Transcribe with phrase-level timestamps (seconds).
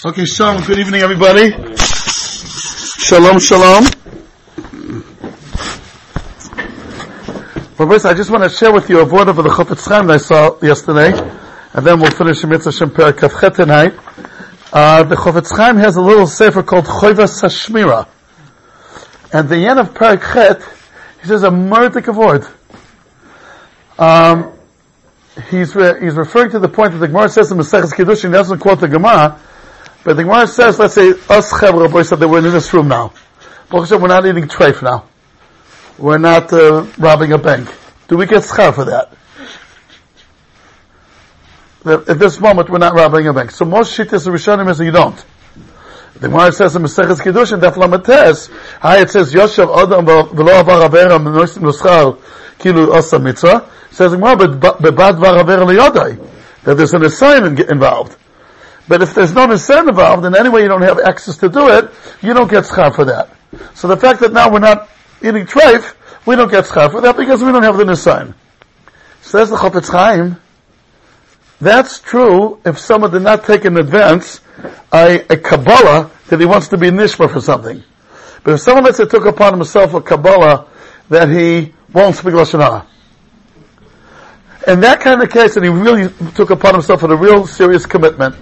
[0.00, 0.64] Okay, shalom.
[0.64, 1.50] Good evening, everybody.
[1.76, 3.84] Shalom, shalom.
[7.76, 10.14] First, I just want to share with you a word of the Chofetz Chaim that
[10.14, 11.12] I saw yesterday,
[11.74, 13.18] and then we'll finish Mitzvah Shem Perak
[13.54, 13.92] tonight.
[14.72, 18.08] Uh, the Chofetz Chaim has a little sefer called Choivas Hashmira.
[19.32, 20.62] And the end of Perak Chet,
[21.20, 22.46] he says a murder word.
[23.98, 24.52] Um,
[25.50, 28.32] he's, re- he's referring to the point that the Gemara says in Maseches Kiddushin, he
[28.32, 29.38] doesn't quote the Gemara,
[30.04, 32.88] but the Gemara says, let's say, us Chevra boys said that we're in this room
[32.88, 33.12] now.
[33.70, 35.08] We're not eating treif now.
[35.98, 37.72] We're not uh, robbing a bank.
[38.08, 39.12] Do we get schar for that?
[41.84, 43.50] That At this moment, we're not robbing a bank.
[43.52, 45.24] So most shittas Rishonim is that you don't.
[46.14, 48.50] The Gemara says in Maseches Kiddushin, Daf Lamates,
[48.80, 52.20] hi, it says, Yoshev Adam v'lo avar avera menoisim l'schar
[52.58, 53.70] kilu osa mitzvah.
[53.90, 56.62] Says the Gemara, but bebad var avera liyodai.
[56.64, 58.16] That there's an assignment involved.
[58.88, 61.90] But if there's no nisan involved, and anyway you don't have access to do it,
[62.20, 63.30] you don't get schar for that.
[63.74, 64.88] So the fact that now we're not
[65.20, 65.94] eating treif,
[66.26, 68.34] we don't get schar for that because we don't have the nisan.
[69.20, 70.36] Says the Chofetz Chaim,
[71.60, 74.40] that's true if someone did not take in advance
[74.92, 77.84] a, a Kabbalah that he wants to be nishma for something.
[78.42, 80.66] But if someone, let's say, took upon himself a Kabbalah
[81.08, 82.86] that he won't speak Lashon Hara,
[84.66, 88.34] in that kind of case, and he really took upon himself a real serious commitment,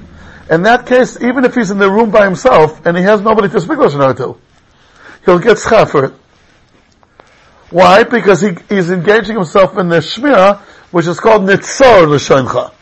[0.50, 3.48] in that case, even if he's in the room by himself and he has nobody
[3.48, 4.36] to speak Lashon to,
[5.24, 6.14] he'll get schar for it.
[7.70, 8.02] Why?
[8.02, 10.58] Because he, he's engaging himself in the Shmira,
[10.90, 12.72] which is called Nitzor L'Shoncha.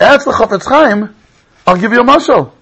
[0.00, 1.14] Ask the Chofetz Chaim,
[1.66, 2.52] I'll give you a mashal.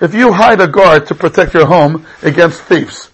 [0.00, 3.10] If you hide a guard to protect your home against thieves,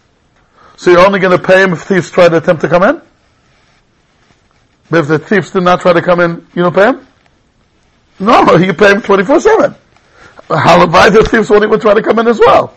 [0.77, 3.01] so you're only going to pay him if thieves try to attempt to come in?
[4.91, 7.07] But if the thieves did not try to come in, you don't pay him?
[8.21, 9.77] No, you pay him 24-7.
[10.49, 12.77] Halavai, the thieves even try to come in as well.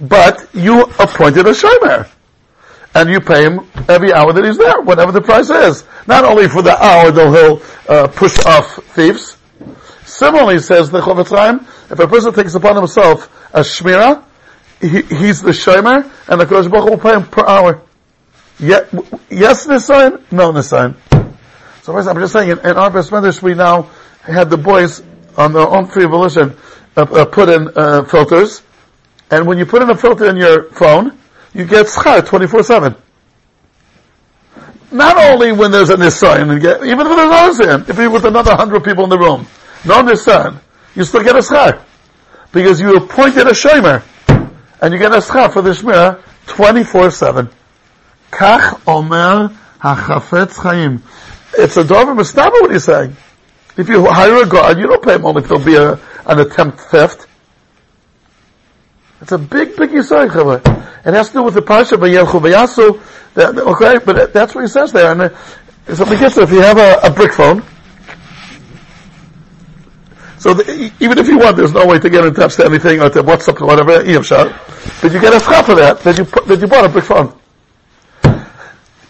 [0.00, 2.08] But you appointed a shomer.
[2.94, 5.84] And you pay him every hour that he's there, whatever the price is.
[6.06, 7.62] Not only for the hour that he'll
[7.94, 9.36] uh, push off thieves.
[10.04, 14.24] Similarly, says the Chofetz Chaim, if a person takes upon himself a shmira,
[14.80, 17.82] he, he's the shomer, and the Kodesh Baruch will pay him per hour.
[18.58, 18.92] Yet,
[19.28, 20.24] yes, Nisan?
[20.30, 20.96] No, Nisan.
[21.82, 23.90] So I'm just saying, in, in our best we now
[24.22, 25.02] had the boys
[25.38, 26.54] on their own free volition
[26.96, 28.62] uh, uh, put in uh, filters,
[29.30, 31.16] and when you put in a filter in your phone,
[31.54, 32.96] you get schar 24-7.
[34.90, 38.56] Not only when there's a Nisan, even if there's no Nisan, if you're with another
[38.56, 39.46] hundred people in the room,
[39.86, 40.58] no Nisan,
[40.94, 41.82] you still get a schar.
[42.50, 44.02] Because you appointed a shomer,
[44.80, 47.52] and you get a schar for the shmira 24-7.
[48.32, 51.02] Kach omer hachafetz chaim.
[51.56, 53.16] It's a dover mistaba what he's saying.
[53.78, 55.92] If you hire a guard, you don't pay him only if there'll be a,
[56.26, 57.28] an attempt theft.
[59.20, 60.58] It's a big, big yisai, chavay.
[61.06, 63.00] It has to do with the parsha v'yelchu v'yasu.
[63.36, 65.12] Okay, but that's what he says there.
[65.12, 67.62] And uh, so because if you have a, a brick phone,
[70.38, 73.00] so the, even if you want, there's no way to get in touch to anything
[73.00, 76.60] or to WhatsApp or whatever, but you get a schap for that, that you, that
[76.60, 77.32] you bought a brick phone.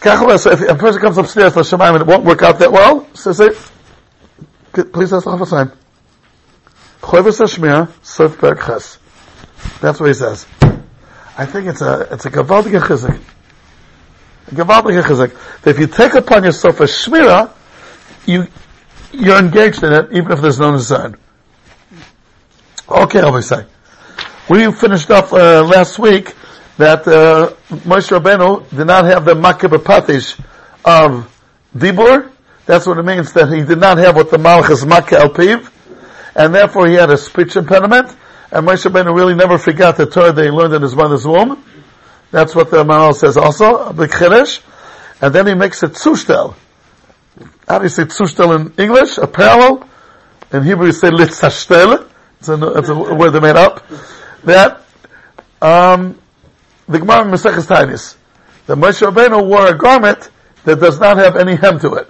[0.01, 3.07] So if a person comes upstairs for Shemaim and it won't work out that well,
[3.15, 3.49] so say,
[4.83, 5.25] please ask
[8.03, 8.97] Sif Berg Ches.
[9.81, 10.45] That's what he says.
[11.37, 13.19] I think it's a, it's a Gavaldige Chizik.
[14.47, 14.51] A
[15.03, 15.67] Chizik.
[15.67, 17.51] If you take upon yourself a Shmira,
[18.25, 18.47] you,
[19.13, 21.15] you're engaged in it, even if there's no design.
[22.89, 23.65] Okay, I'll be saying.
[24.49, 26.33] We finished up, uh, last week,
[26.77, 30.39] that uh, Moshe Rabbeinu did not have the makeh b'patish
[30.83, 31.29] of
[31.75, 32.31] dibur.
[32.69, 35.71] That's what it means that he did not have what the malchus makkah el piv,
[36.35, 38.15] and therefore he had a speech impediment.
[38.51, 41.65] And Moshe Rabbeinu really never forgot the Torah that he learned in his mother's womb.
[42.29, 44.13] That's what the Maharal says also, a big.
[45.19, 46.53] And then he makes a tzushtel.
[47.67, 49.17] How do you say tzushtel in English?
[49.17, 49.89] A parallel.
[50.53, 52.07] In Hebrew you say litzashtel.
[52.37, 53.83] It's a, it's a word they made up.
[54.43, 54.83] That,
[55.59, 56.21] um,
[56.87, 58.15] the Gemara in Maseches Tainis,
[58.67, 60.29] that Moshe Rabbeinu wore a garment
[60.65, 62.07] that does not have any hem to it.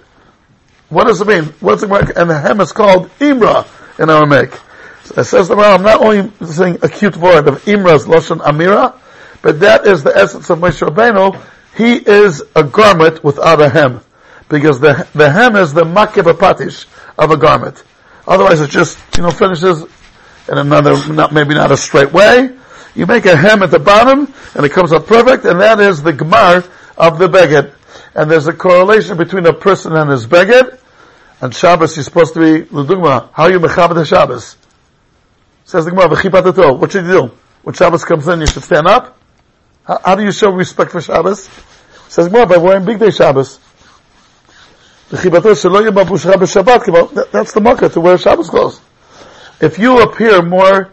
[0.90, 1.44] What does it mean?
[1.60, 2.12] What's Gemara?
[2.16, 3.66] And the hem is called Imra
[3.98, 4.52] in Aramaic.
[5.16, 8.96] It says the I'm not only saying a cute word of Imra's Lashon Amira,
[9.42, 11.40] but that is the essence of Moshe Rabbeinu.
[11.76, 14.00] He is a garment without a hem.
[14.48, 17.82] Because the, the hem is the makeh b'patish of a garment.
[18.26, 19.82] Otherwise it just, you know, finishes
[20.48, 22.50] in another, not, maybe not a straight way,
[22.94, 26.02] you make a hem at the bottom, and it comes up perfect, and that is
[26.02, 27.72] the gemar of the beged.
[28.14, 30.78] And there's a correlation between a person and his beged.
[31.40, 34.56] And Shabbos, you're supposed to be, l'dugma, how are you mechabed the Shabbos?
[35.64, 37.30] Says the Gemara, "V'chipat What should you do?
[37.62, 39.16] When Shabbos comes in, you should stand up.
[39.84, 41.48] How, how do you show respect for Shabbos?
[42.08, 43.58] Says the Gemara, by wearing big day Shabbos.
[45.10, 48.80] That's the market to wear Shabbos clothes.
[49.60, 50.90] If you appear more,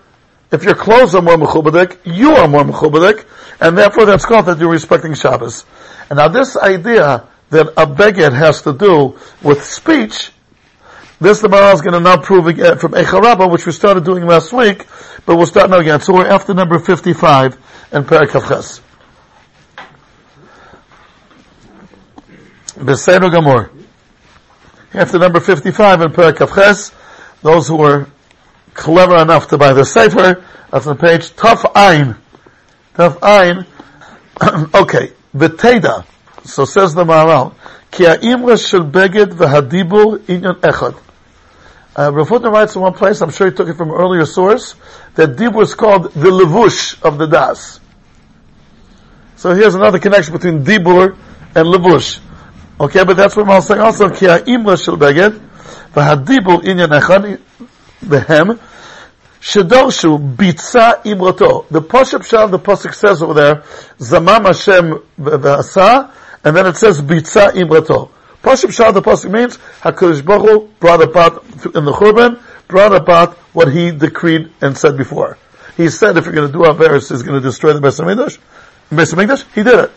[0.51, 3.25] if your clothes are more mechubadik, you are more mechubadik,
[3.59, 5.65] and therefore that's called that you're respecting Shabbos.
[6.09, 10.31] And now this idea that a beged has to do with speech
[11.19, 14.05] this the Maharal is going to now prove again from Eicha Rabbah, which we started
[14.05, 14.85] doing last week,
[15.25, 15.99] but we'll start now again.
[15.99, 17.57] So we're after number 55
[17.91, 18.29] in Perak
[22.77, 23.71] Beseder Gamor.
[24.93, 26.37] After number 55 in Perak
[27.41, 28.07] those who were
[28.77, 32.15] clever enough to buy the Sefer, that's on page Tough Ein.
[32.93, 33.65] Tough Ein.
[34.73, 35.11] okay.
[35.35, 36.05] V'teda.
[36.45, 37.55] So says the Maharal.
[37.91, 40.97] Ki ha'imra shel beged v'hadibur inyan echad.
[41.97, 44.75] Uh, Rav writes in one place, I'm sure he took it from an earlier source,
[45.15, 47.79] that Dibur is called the levush of the Das.
[49.35, 51.17] So here's another connection between Dibur
[51.55, 52.19] and levush.
[52.79, 55.39] Okay, but that's what I'm saying also, ki ha'imra shel beged,
[55.95, 57.41] v'hadibur inyan echad,
[58.03, 58.59] behem,
[59.39, 61.67] shedorshu bitza imroto.
[61.69, 63.55] The Pashup Shal, the Pasuk says over there,
[63.99, 66.11] Zamam Hashem v'asa,
[66.43, 68.09] and then it says bitza imroto.
[68.41, 71.43] Pashup Shah, the Pasuk means, HaKadosh Baruch brought about,
[71.75, 75.37] in the Churban, brought about what he decreed and said before.
[75.75, 79.53] He said if you're going to do Averis, he's going to destroy the Beis HaMikdash.
[79.53, 79.91] He did it.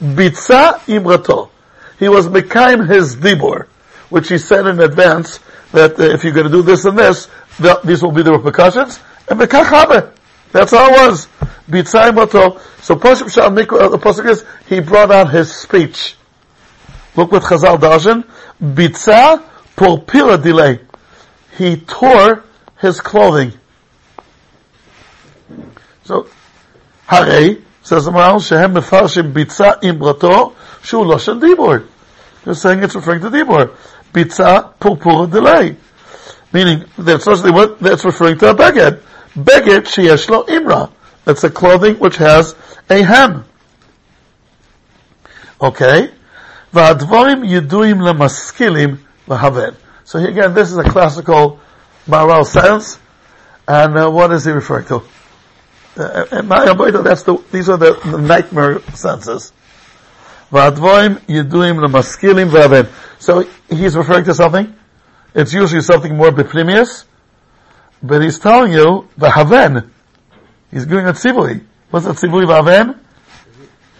[0.00, 1.50] Bitza imrato.
[1.98, 3.66] He was Mekayim his dibur,
[4.08, 5.40] which he said in advance
[5.72, 7.28] that uh, if you're going to do this and this,
[7.58, 9.00] the, these will be the repercussions.
[9.28, 10.12] And Mekachabe.
[10.52, 11.26] That's how it was.
[11.68, 12.60] Bitza imrato.
[12.82, 16.16] So Pashup Shah, uh, the Pasuk is, he brought out his speech.
[17.16, 18.24] Look what Chazal Darshan.
[18.62, 19.42] Bitza
[19.76, 20.80] purpira delay.
[21.56, 22.44] He tore
[22.80, 23.52] his clothing.
[26.04, 26.28] So,
[27.06, 31.86] Hare, says the Maharal, Shehem mefarshim bitza imbrato, shu loshan dibor.
[32.44, 33.76] They're saying it's referring to dibor.
[34.12, 35.76] Bitza purpura delay.
[36.52, 39.00] Meaning, that's, what, that's referring to a beged.
[39.34, 40.90] Beged sheyesh lo imra.
[41.24, 42.56] That's a clothing which has
[42.88, 43.44] a hem.
[45.60, 46.10] Okay?
[46.72, 49.76] V'advorim yiduim lemaskilim lahaven.
[50.04, 51.60] So again, this is a classical
[52.08, 52.98] Maharal sense,
[53.66, 55.02] and uh, what is he referring to?
[55.94, 59.52] Uh, uh that's the, these are the, the nightmare senses.
[60.50, 62.88] V'advoim yiduim lemaskilim v'aven.
[63.18, 64.74] So he's referring to something.
[65.34, 67.04] It's usually something more bepnimius,
[68.02, 69.92] but he's telling you the haven.
[70.70, 71.64] He's giving a tzivui.
[71.90, 72.98] What's a tzivui v'aven?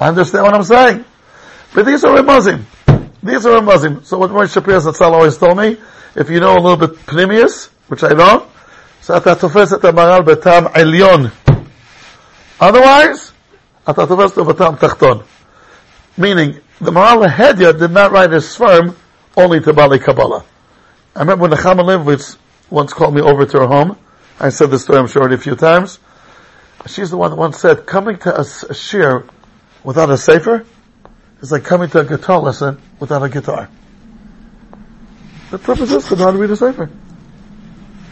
[0.00, 1.04] Understand what I'm saying?
[1.74, 2.66] But these are Muslim.
[3.22, 4.04] These are Ramazim.
[4.04, 5.76] So what Moshe Shapira Zatzal always told me,
[6.14, 8.48] if you know a little bit pnimius, which I don't,
[9.00, 9.72] so אתה תופס
[12.60, 13.32] Otherwise,
[13.90, 14.72] אתה תופס אותו
[16.18, 18.96] Meaning, the Maharal Hedya did not write his firm
[19.36, 20.44] only to Bali Kabbalah.
[21.14, 22.38] I remember when the Chama
[22.70, 23.96] once called me over to her home.
[24.38, 25.98] I said this story, I'm sure, already a few times.
[26.86, 29.24] She's the one that once said, coming to a, a shir
[29.82, 30.66] without a sefer
[31.40, 33.68] it's like coming to a guitar lesson without a guitar.
[35.50, 36.90] The purpose is to know how to read a cipher.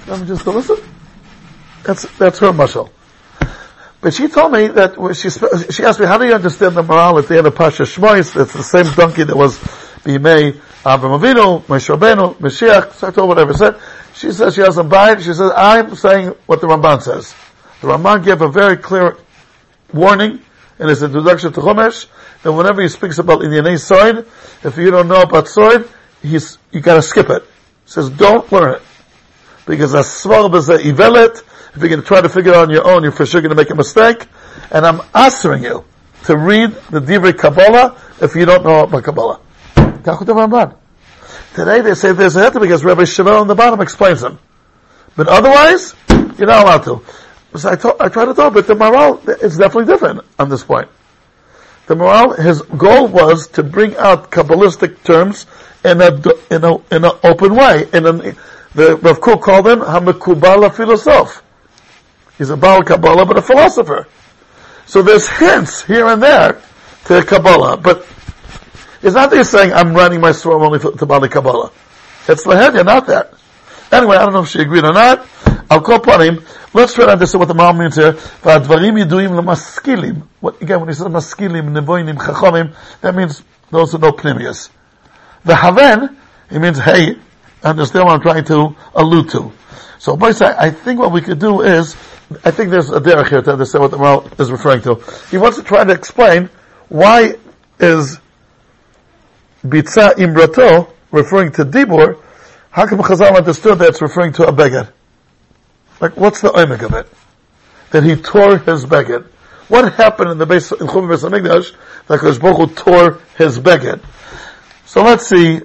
[0.06, 0.76] I'm just to listen.
[1.82, 2.90] That's, that's her muscle.
[4.06, 5.30] But she told me that she,
[5.72, 8.40] she asked me, how do you understand the Maharal at the end of Pasha Shmois?
[8.40, 10.52] It's the same donkey that was Bimei
[10.84, 13.80] Avram Avinu, Moshe Rabbeinu, Mashiach, so I told whatever said.
[14.14, 15.22] She says she doesn't buy it.
[15.22, 17.34] She says, I'm saying what the Ramban says.
[17.80, 19.16] The Ramban gave a very clear
[19.92, 20.40] warning
[20.78, 22.06] in his introduction to Chumash
[22.44, 24.28] that whenever he speaks about Indianese sword,
[24.62, 25.90] if you don't know about sword,
[26.22, 27.42] he's, you gotta skip it.
[27.42, 28.82] He says, don't learn it.
[29.66, 31.42] Because a svarb is a ivelet,
[31.76, 33.54] if you're gonna try to figure it out on your own, you're for sure gonna
[33.54, 34.26] make a mistake,
[34.70, 35.84] and I'm asking you
[36.24, 39.40] to read the Divrei Kabbalah if you don't know about Kabbalah.
[41.54, 44.38] Today they say there's a heter because Rabbi Shimon on the bottom explains them.
[45.16, 47.58] But otherwise, you're not allowed to.
[47.58, 50.64] So I, to, I try to talk, but the Maharal is definitely different on this
[50.64, 50.88] point.
[51.86, 55.46] The Maharal, his goal was to bring out Kabbalistic terms
[55.84, 56.00] in
[56.50, 57.88] in a, in an open way.
[57.92, 58.36] In an,
[58.74, 61.42] the Rav Kook called him Hamakubala philosoph.
[62.38, 64.06] He's a Baal Kabbalah, but a philosopher.
[64.86, 66.60] So there's hints here and there
[67.06, 68.06] to Kabbalah, but
[69.02, 71.72] it's not that he's saying, I'm running my storm only for, to Bali Kabbalah.
[72.28, 73.34] It's Lahedya, not that.
[73.92, 75.26] Anyway, I don't know if she agreed or not.
[75.70, 76.44] I'll call upon him.
[76.72, 78.12] Let's try to understand what the Maharal means here.
[78.42, 80.22] Yiduim.
[80.40, 84.70] What, again, when he says maskilim, nevoinim, chachomim, that means those who know plimius.
[85.44, 86.16] The haven,
[86.50, 87.16] it means, hey,
[87.62, 89.52] understand what I'm trying to allude to.
[89.98, 91.94] So, I, think what we could do is,
[92.44, 94.96] I think there's a derech here to understand what the Maral is referring to.
[95.30, 96.50] He wants to try to explain
[96.88, 97.36] why
[97.78, 98.18] is
[99.64, 102.22] bitza imrato referring to dibur,
[102.70, 104.92] how come Chazal understood that it's referring to a beged?
[106.00, 107.10] Like, what's the oimig of it?
[107.90, 109.24] That he tore his beged.
[109.68, 111.74] What happened in the base, in Chum HaMikdash,
[112.06, 114.04] that Baruch tore his beged?
[114.84, 115.62] So let's see,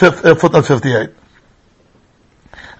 [0.00, 1.10] uh, footnote 58.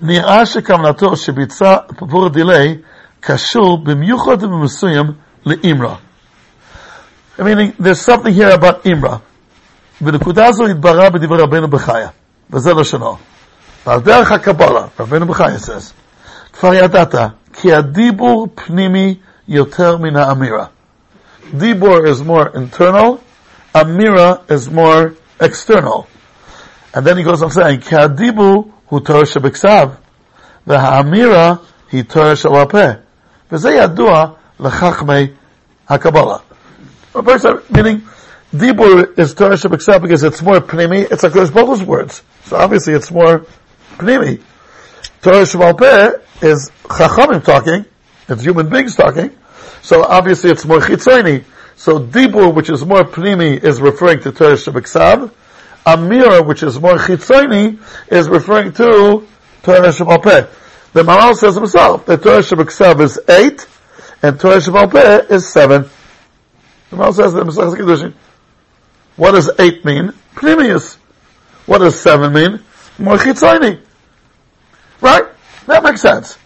[0.02, 2.78] נראה שכוונתו שביצע פפור דילי
[3.20, 5.06] קשור במיוחד ומסוים
[5.46, 5.96] לאמרה.
[7.40, 9.18] Meaning, there's something here about אמרה.
[10.02, 12.10] ונקודה זו התבררה בדברי רבנו בחיה,
[12.50, 13.18] וזה לשונו.
[13.86, 15.94] ועל דרך הקבלה, רבנו בחיה says,
[16.54, 17.16] כבר ידעת,
[17.54, 19.16] כי הדיבור פנימי
[19.48, 20.66] יותר מן האמירה.
[21.54, 23.18] דיבור is more internal,
[23.78, 26.08] אמירה is more external.
[26.94, 29.90] And then he goes on saying, כי הדיבור הוא תורה שבכתב,
[30.68, 31.54] והאמירה
[31.92, 32.88] היא תורה שבעל פה.
[33.52, 34.26] וזה ידוע
[34.60, 35.28] לחכמי
[35.90, 36.38] הקבלה.
[37.16, 38.02] Meaning,
[38.54, 42.24] Dibur is Torah Shabbat because it's more pnimi, it's like Kodesh Baruch's words.
[42.46, 43.46] So obviously it's more
[43.98, 44.42] pnimi.
[45.22, 47.86] Torah Shabbat Peh is Chachamim talking,
[48.28, 49.36] it's human beings talking,
[49.82, 51.44] so obviously it's more Chitzoni.
[51.76, 55.32] So Dibur, which is more pnimi, is referring to Torah Shabbat
[55.87, 57.79] Amira, which is more Chitzoni,
[58.11, 59.27] is referring to
[59.63, 60.47] Torah Shabbat Peh.
[60.95, 63.67] The Maral says himself that Torah Shabbat is eight,
[64.23, 65.91] and Torah Shabbat Peh is seven.
[66.91, 68.15] The Maral says that Masach Kiddushin.
[69.17, 70.13] What does eight mean?
[70.35, 70.97] Pnimius.
[71.67, 72.61] What does seven mean?
[72.99, 73.81] More chitzoni.
[75.01, 75.25] Right?
[75.67, 76.39] That makes sense.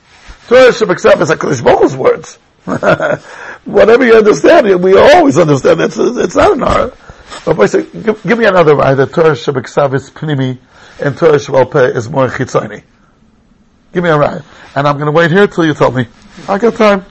[0.48, 2.38] Torah Shabbat is HaKadosh Baruch's words.
[3.64, 5.80] Whatever you understand, we always understand.
[5.80, 6.92] It's, it's not an R.
[7.44, 10.58] But uh, say, give, give, me another way that Torah Shabbat is Pnimi
[11.00, 12.82] and Torah Shabbat is more chitzoni.
[13.92, 14.42] Give me a ride.
[14.74, 16.06] And I'm going to wait here till you tell me.
[16.48, 17.04] I got time.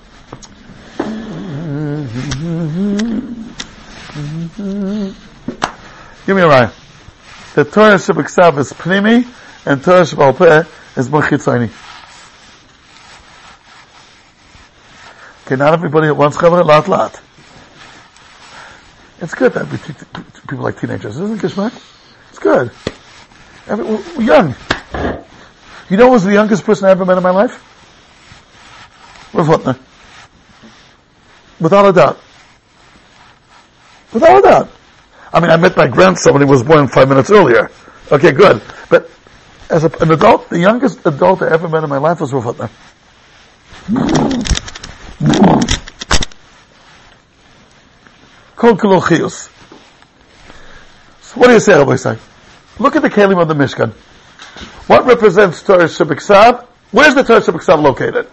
[6.25, 6.73] Give me a raya.
[7.55, 9.27] The Torah Shabbat is Pnimi,
[9.65, 10.63] and Torah Peh
[10.99, 11.71] is Mochitzoni.
[15.45, 17.21] Okay, not everybody at once, Chavra, lot, lot.
[19.19, 19.97] It's good that we treat
[20.47, 21.73] people like teenagers, isn't it?
[22.29, 22.71] It's good.
[23.67, 24.55] Every, we're young.
[25.89, 27.63] You know who was the youngest person I ever met in my life?
[29.33, 29.79] Rav Hutner.
[31.59, 32.19] Without a doubt.
[34.13, 34.69] Without a doubt.
[35.33, 37.71] I mean, I met my grandson when he was born five minutes earlier.
[38.11, 38.61] Okay, good.
[38.89, 39.09] But
[39.69, 42.43] as a, an adult, the youngest adult I ever met in my life was Rav
[42.43, 42.69] Hutner.
[48.57, 49.49] Kol So
[51.35, 52.17] what do you say, Rabbi Say?
[52.79, 53.91] Look at the Kalim of the Mishkan.
[54.87, 58.27] What represents Torah Shabbat Where's the Torah Shabbat located?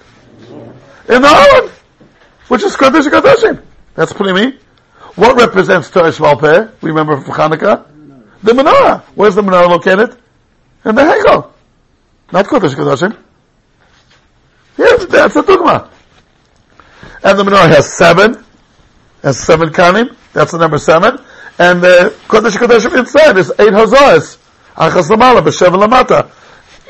[1.09, 1.71] In the Aron,
[2.49, 3.62] which is Kodesh Kodeshim.
[3.95, 4.59] That's me.
[5.16, 6.73] What represents Torah Shvalpeh?
[6.81, 7.87] We remember from Hanukkah?
[8.43, 9.02] The menorah.
[9.14, 10.16] Where's the menorah located?
[10.85, 11.50] In the Heichal.
[12.33, 13.16] Not Kodesh Kodashim.
[14.78, 15.90] Yes, that's the Dugma.
[17.23, 18.44] And the menorah has seven,
[19.25, 21.19] has seven kanim, that's the number seven,
[21.59, 24.38] and the Kodesh Kodashim inside is eight hazars.
[24.76, 26.31] Achas Lamala, B'Shev Lamata.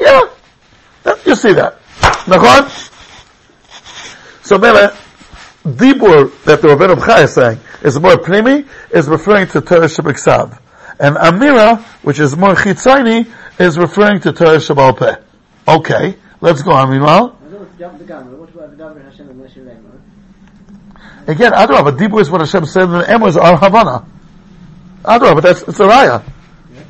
[0.01, 1.81] Yeah, you see that.
[2.27, 2.91] Nachon?
[4.43, 4.91] So, Mele,
[5.65, 10.59] Dibur that the Rabbeinu B'chai is saying is more pnimi, is referring to Torah Shabbat
[10.99, 15.23] And Amira, which is more chitzayni, is referring to Torah Shabbat.
[15.69, 17.39] Okay, let's go on meanwhile.
[21.27, 24.05] Again, but Dibur is what Hashem said in the Emos are Havana.
[25.05, 26.23] Adrab, but that's, it's a raya.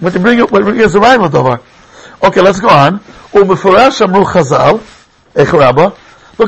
[0.01, 1.63] What you bring what bring is a raya Ladovar.
[2.23, 3.01] Okay, let's go on.
[3.33, 3.65] Look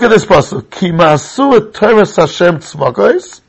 [0.03, 0.71] at this pasuk.
[0.71, 3.41] Ki ma'asu et Torah Hashem tzvakos,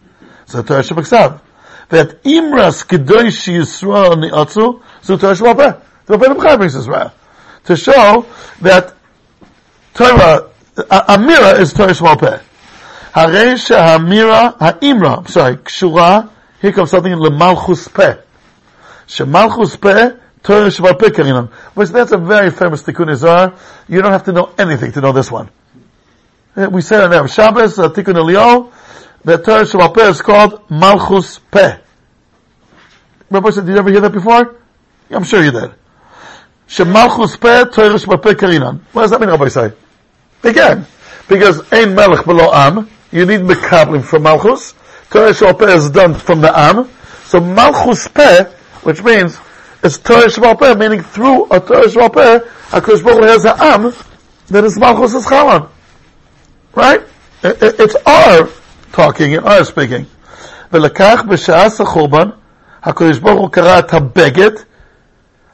[0.45, 1.41] so Torah Shabbat
[1.89, 7.11] That Imras Kedosh Yisrael Ni'atzu, so Torah Shabbat The Rabbeinu B'chai brings this raya.
[7.65, 8.25] To show
[8.61, 8.95] that
[9.93, 12.43] Torah, Amira is Torah Shabbat
[13.17, 16.29] Harei Amira, Ha'imra, sorry, Kshura,
[16.61, 18.15] here comes something in Lemalchus Peh.
[19.07, 21.55] Shemalchus Peh, Torah Shabbat Peh.
[21.73, 23.55] Which that's a very famous Tikkunei Zohar.
[23.87, 25.49] You don't have to know anything to know this one.
[26.55, 28.71] We said on Shabbos, uh, Tikkun Eliyah,
[29.23, 31.79] the Torah Shabbat Peh is called Malchus Peh.
[33.31, 34.57] Rabbi said, did you ever hear that before?
[35.09, 35.71] I'm sure you did.
[36.67, 38.79] Shemalchus Peh, Torah Shabbat Peh.
[38.91, 39.71] What does that mean, Rabbi say?
[40.43, 40.85] Again,
[41.28, 44.74] because Ein Melech below Am, you need Mekablim from Malchus.
[45.10, 46.88] Torah Shabbat Peh is done from the Am.
[47.24, 48.44] So Malchus Peh,
[48.82, 49.38] which means
[49.82, 52.38] it's Torah Shabbat Peh, meaning through a Torah Shabbat Peh,
[52.80, 53.92] HaKadosh Baruch has an Am,
[54.48, 55.68] then his malchus is chalan.
[56.74, 57.02] Right?
[57.42, 58.48] It's our
[58.92, 60.06] talking and our speaking.
[60.72, 62.30] ולקח בשעת החורבן,
[62.82, 64.50] הקדוש ברוך הוא קרא את הבגד,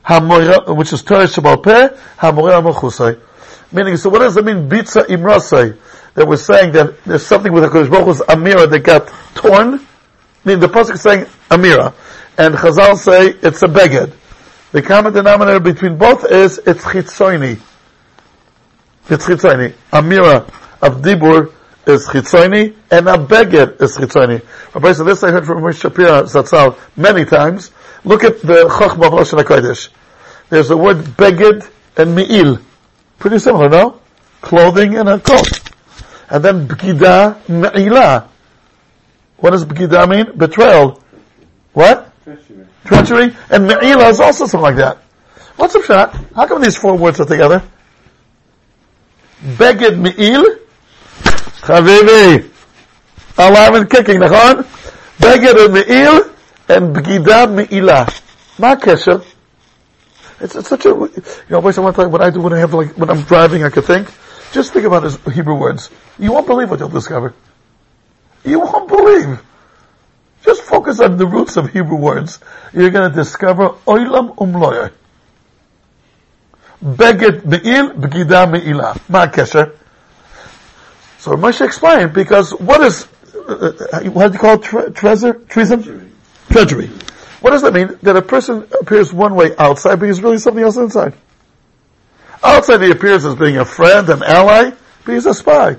[0.06, 1.88] which is Torah Shabbal Peh,
[2.20, 3.02] המורה המלכוסי.
[3.73, 5.77] Meaning, so what does it mean, bitza imrasai?
[6.13, 9.75] That we're saying that there's something with HaKadosh Baruch Hu's Amira that got torn?
[9.75, 9.79] I
[10.45, 11.93] mean, the Pasuk is saying Amira.
[12.37, 14.13] And Chazal say it's a beged.
[14.71, 17.59] The common denominator between both is it's chitzoini.
[19.09, 19.73] It's chitzoini.
[19.91, 20.47] Amira
[20.81, 21.51] of Dibur
[21.87, 24.43] is chitzoini, and a beged is chitzoini.
[24.73, 27.71] Rabbi so this I heard from Moshe Shapira Zatzal many times.
[28.03, 29.89] Look at the Chochmah of HaKodesh.
[30.49, 32.59] There's the word beged and mi'il.
[33.22, 34.00] Pretty similar, no?
[34.40, 35.60] Clothing and a coat.
[36.30, 38.28] And then b'gida me'ila.
[39.38, 40.37] What does b'gida mean?
[40.37, 41.02] Betrayal.
[41.72, 42.12] What?
[42.25, 42.66] Treachery.
[42.84, 43.37] Treachery.
[43.50, 44.98] And me'ila is also something like that.
[45.56, 46.14] What's the shot?
[46.34, 47.62] How come these four words are together?
[49.42, 50.44] Beged me'il.
[51.62, 52.50] Chavivi.
[53.38, 54.64] Alarm and kicking, נכון?
[55.18, 56.30] Beged and me'il.
[56.68, 58.08] And b'gida me'ila.
[58.58, 59.25] Ma kesher.
[60.43, 62.41] It's, it's such a, you know, always I want to tell you what I do
[62.41, 64.12] when I have like, when I'm driving, I could think.
[64.51, 65.89] Just think about his Hebrew words.
[66.19, 67.33] You won't believe what you'll discover.
[68.43, 69.41] You won't believe.
[70.43, 72.39] Just focus on the roots of Hebrew words.
[72.73, 74.91] You're going to discover oilam umloyer.
[76.83, 79.00] Beged me'il, begida me'ila.
[79.07, 79.77] Ma kesher.
[81.19, 85.33] So Moshe explained, because what is, uh, uh what do you call it, tre- treasure?
[85.35, 86.13] Treason?
[86.50, 86.89] Treachery.
[87.43, 87.97] What does that mean?
[88.03, 91.13] That a person appears one way outside, but he's really something else inside.
[92.41, 94.71] Outside he appears as being a friend, an ally,
[95.03, 95.75] but he's a spy.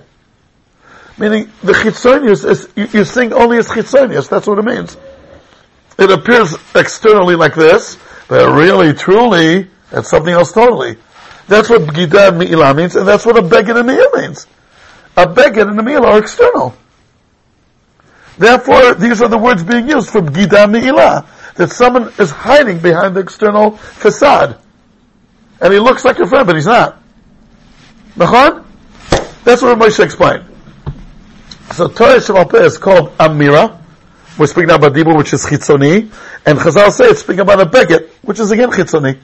[1.16, 4.98] Meaning, the chitzonius is, you, you think only as chitzonius, that's what it means.
[5.98, 7.96] It appears externally like this,
[8.28, 10.98] but really, truly, it's something else totally.
[11.48, 14.46] That's what Bgida Mi'ila means, and that's what a Beged and Me'il means.
[15.16, 16.76] A Beged and a Me'il are external.
[18.36, 23.14] Therefore, these are the words being used for Bgida Mi'ila that someone is hiding behind
[23.14, 24.58] the external facade.
[25.60, 27.00] And he looks like a friend, but he's not.
[28.16, 28.64] Nachon?
[29.44, 30.44] That's what Moshe explained.
[31.72, 33.80] So Torah Shemal Peh is called Amira.
[34.38, 36.10] We're speaking about Dibur, which is Chitzoni.
[36.46, 39.18] And Chazal say it's speaking about a Beget, which is again Chitzoni.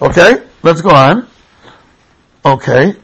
[0.00, 0.46] Okay?
[0.62, 1.28] Let's go on.
[2.44, 2.96] Okay.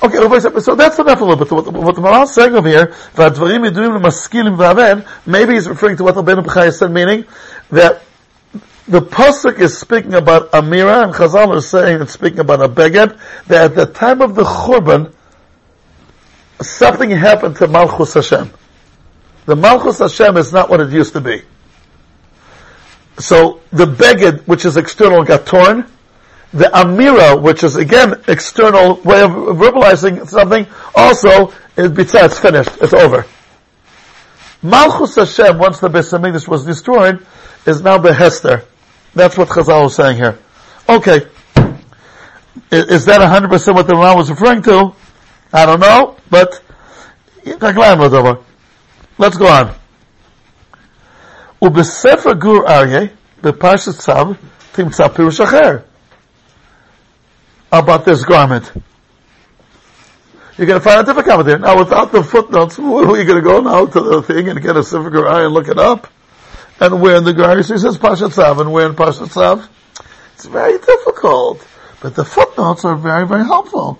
[0.00, 1.50] Okay, so that's enough a little bit.
[1.50, 2.94] What, what the Maral is saying over here,
[5.26, 7.24] maybe he's referring to what Rabbeinu Bechaya said, meaning
[7.70, 8.02] that
[8.86, 13.18] the pasuk is speaking about Amira, and Chazal is saying it's speaking about a beged.
[13.48, 15.12] That at the time of the Churban,
[16.62, 18.52] something happened to Malchus Hashem.
[19.46, 21.42] The Malchus Hashem is not what it used to be.
[23.18, 25.90] So the beged, which is external, got torn
[26.53, 32.69] the amira, which is again external way of verbalizing something, also is bitzah, it's finished,
[32.79, 33.25] it's over.
[34.61, 37.25] Malchus Hashem, once the Beis Hamikdash was destroyed,
[37.65, 38.63] is now behester.
[39.15, 40.37] That's what Chazal is saying here.
[40.87, 41.27] Okay.
[42.71, 44.93] Is, that 100% what the Ram was referring to?
[45.51, 46.61] I don't know, but
[49.17, 49.73] let's go on.
[51.61, 53.01] ובספר גור אריה,
[53.41, 54.33] בפרשת צו,
[54.71, 55.77] תמצא פירוש אחר
[57.70, 58.72] about this garment.
[60.56, 63.42] You're going to find a different comment Now, without the footnotes, where are you going
[63.42, 66.08] to go now to the thing and get a Sefer eye and look it up?
[66.80, 69.68] And where in the Gur He says Pashat Tzav, and where in Pashat Tzav?
[70.34, 71.66] It's very difficult.
[72.00, 73.98] But the footnotes are very, very helpful.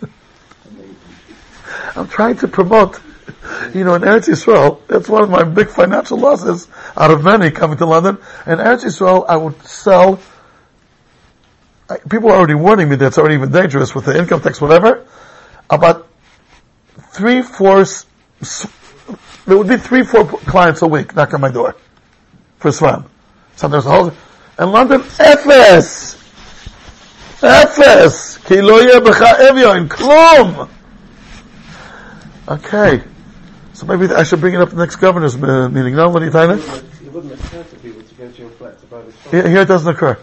[1.96, 3.00] I'm trying to promote,
[3.72, 7.52] you know, in Eretz Yisrael, that's one of my big financial losses out of many
[7.52, 8.18] coming to London.
[8.46, 10.20] In Eretz Yisrael, I would sell
[12.08, 15.06] people are already warning me that it's already even dangerous with the income tax, whatever.
[15.70, 16.08] About
[17.12, 17.84] three, four,
[19.46, 21.76] there would be three, four clients a week knock on my door
[22.58, 23.06] for Sram.
[23.56, 24.12] So there's a whole,
[24.58, 26.18] and London, Efes!
[27.40, 28.44] Efes!
[28.46, 30.68] Ki lo yeh in klum!
[32.48, 33.02] Okay.
[33.72, 35.96] So maybe I should bring it up the next governor's uh, meeting.
[35.96, 36.60] No, what do you think?
[37.04, 39.30] It wouldn't occur to people to go to your flat to buy this.
[39.30, 40.18] Here it doesn't occur.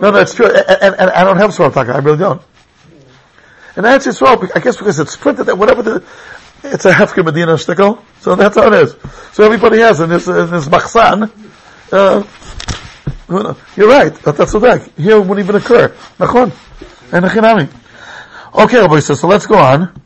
[0.00, 0.46] No, no, it's true.
[0.46, 1.92] And, and, I don't have Surah Taka.
[1.92, 2.42] I really don't.
[3.76, 6.04] And that's Yisrael, I guess because it's printed that whatever the,
[6.64, 8.96] it's a Hefka Medina shtickle, so that's how it is.
[9.32, 11.30] So everybody has in this, in this Machsan,
[11.92, 12.24] uh,
[13.76, 14.92] you're right, but that's the thing.
[14.96, 15.88] Here it wouldn't even occur.
[16.18, 16.52] Nachon.
[17.12, 17.68] And Achinami.
[18.54, 20.02] Okay, Rabbi says, so let's go on.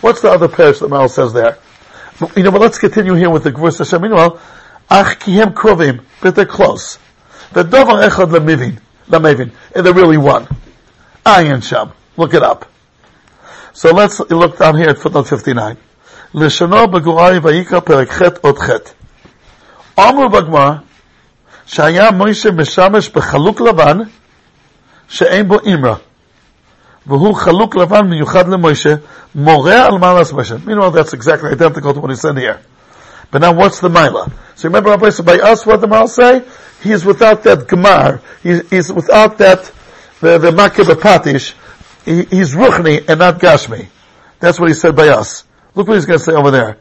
[0.00, 1.58] What's the other parish that Mal says there?
[2.35, 4.01] You know, but let's continue here with the verse Hashem.
[4.01, 4.37] Meanwhile,
[4.89, 6.97] אך כי הם קרובים, but they're close.
[7.53, 8.75] ודבר אחד למבין,
[9.09, 10.47] למבין, and they're really one.
[11.25, 11.91] Ayin Sham.
[12.17, 12.65] Look it up.
[13.73, 15.75] So let's look down here at footnote 59.
[16.33, 18.69] לשונו בגוראי ויקרא פרק ח' עוד ח'.
[19.99, 20.71] אמרו בגמרא
[21.65, 23.97] שהיה מוישה משמש בחלוק לבן
[25.07, 25.95] שאין בו אימרה.
[27.08, 27.32] V'hu.
[30.66, 32.60] Meanwhile, that's exactly identical to what he said here.
[33.30, 34.30] But now what's the Mila?
[34.54, 36.44] So remember our place by us what the Mila say?
[36.82, 38.20] He is without that Gemar.
[38.42, 39.72] He is without that,
[40.20, 41.54] the, the Makib
[42.04, 43.88] He, he's Ruchni and not Gashmi.
[44.40, 45.44] That's what he said by us.
[45.74, 46.78] Look what he's going to say over there.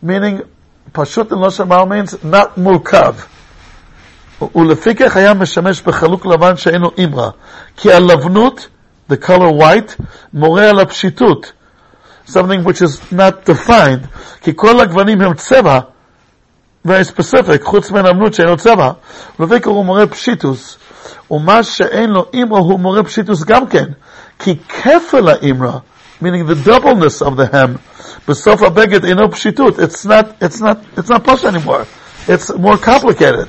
[0.00, 0.42] Meaning,
[0.92, 3.37] Pashut in Lashon means not Murkav.
[4.55, 7.29] ולפיכך היה משמש בחלוק לבן שאין לו אימרה.
[7.77, 8.67] כי הלבנות,
[9.11, 10.03] the color white,
[10.33, 11.51] מורה על הפשיטות.
[12.27, 14.07] Something which is not defined.
[14.41, 15.79] כי כל הגוונים הם צבע,
[16.87, 18.91] very specific, חוץ מהלבנות שאין לו צבע.
[19.39, 20.77] ולפיכך הוא מורה פשיטוס.
[21.31, 23.85] ומה שאין לו אימרה הוא מורה פשיטוס גם כן.
[24.39, 25.77] כי כפל האימרה,
[26.21, 27.77] meaning the doubleness of the hem,
[28.27, 29.79] בסוף הבגד אינו פשיטות.
[29.79, 31.85] It's not, it's not, it's not posh anymore.
[32.27, 33.47] It's more complicated.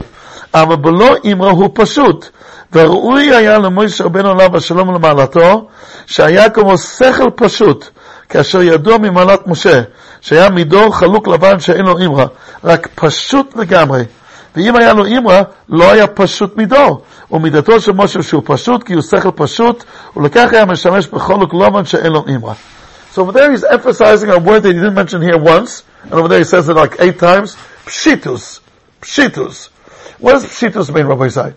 [0.54, 2.30] אבל בלא אימרה הוא פשוט.
[2.74, 5.68] וראוי היה למוישה רבנו עליו השלום למעלתו,
[6.06, 7.90] שהיה כמו שכל פשוט,
[8.30, 9.82] כאשר ידוע ממעלת משה,
[10.22, 12.26] שהיה מדור חלוק לבן שאין לו אימרה,
[12.64, 14.04] רק פשוט לגמרי.
[14.56, 17.02] ואם היה לו אימרה, לא היה פשוט מדור.
[17.32, 19.84] ומידתו של משה שהוא פשוט, כי הוא שכל פשוט,
[20.18, 22.54] ולכך היה משמש בחלוק לבן שאין לו אימרה.
[23.12, 26.28] So over there he's emphasizing a word that he didn't mention here once, and over
[26.28, 27.58] there he says it like eight times,
[27.88, 28.60] pshitus,
[29.02, 29.70] pshitus.
[30.20, 31.54] What does pshitus mean, Rabbi Isai?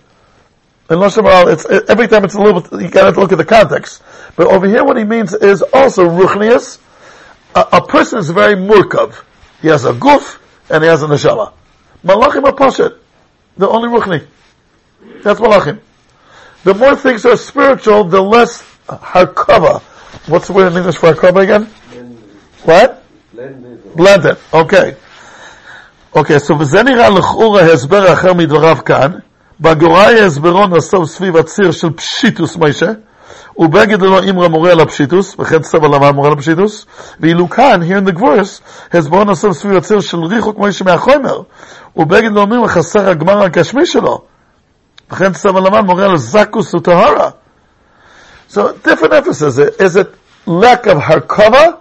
[0.91, 2.83] In Lashon it's it, every time it's a little bit.
[2.83, 4.03] You gotta look at the context.
[4.37, 6.79] But over here, what he means is also ruchnius.
[7.55, 9.23] A, a person is very murkav.
[9.61, 10.39] He has a guf
[10.71, 11.53] and he has a neshama.
[12.05, 12.99] Malachim are poshet.
[13.57, 14.27] They're only ruchni.
[15.23, 15.81] That's malachim.
[16.65, 19.81] The more things are spiritual, the less harkava.
[20.29, 21.65] What's the word in English for harkava again?
[22.65, 23.03] What?
[23.33, 23.97] Blended.
[23.97, 24.37] Blended.
[24.53, 24.97] Okay.
[26.14, 29.12] אוקיי, אז וזה נראה לכאורה הסבר אחר מדבריו כאן.
[29.60, 32.92] בגוראי הסברו נסוב סביב הציר של פשיטוס מיישה,
[33.58, 36.86] ובגד לו אימרה מורה על הפשיטוס, וכן צבע לבן מורה על הפשיטוס,
[37.20, 38.62] ואילו כאן, here in the verse,
[38.94, 41.42] הסברו נסוב סביב הציר של ריחוק מיישה מהחומר,
[41.96, 44.22] ובגד לו אומרים חסר הגמר הגשמי שלו,
[45.12, 47.30] וכן צבע לבן מורה על זקוס וטהרה.
[48.50, 49.58] So, different emphasis.
[49.58, 51.78] Is it lack of harkava,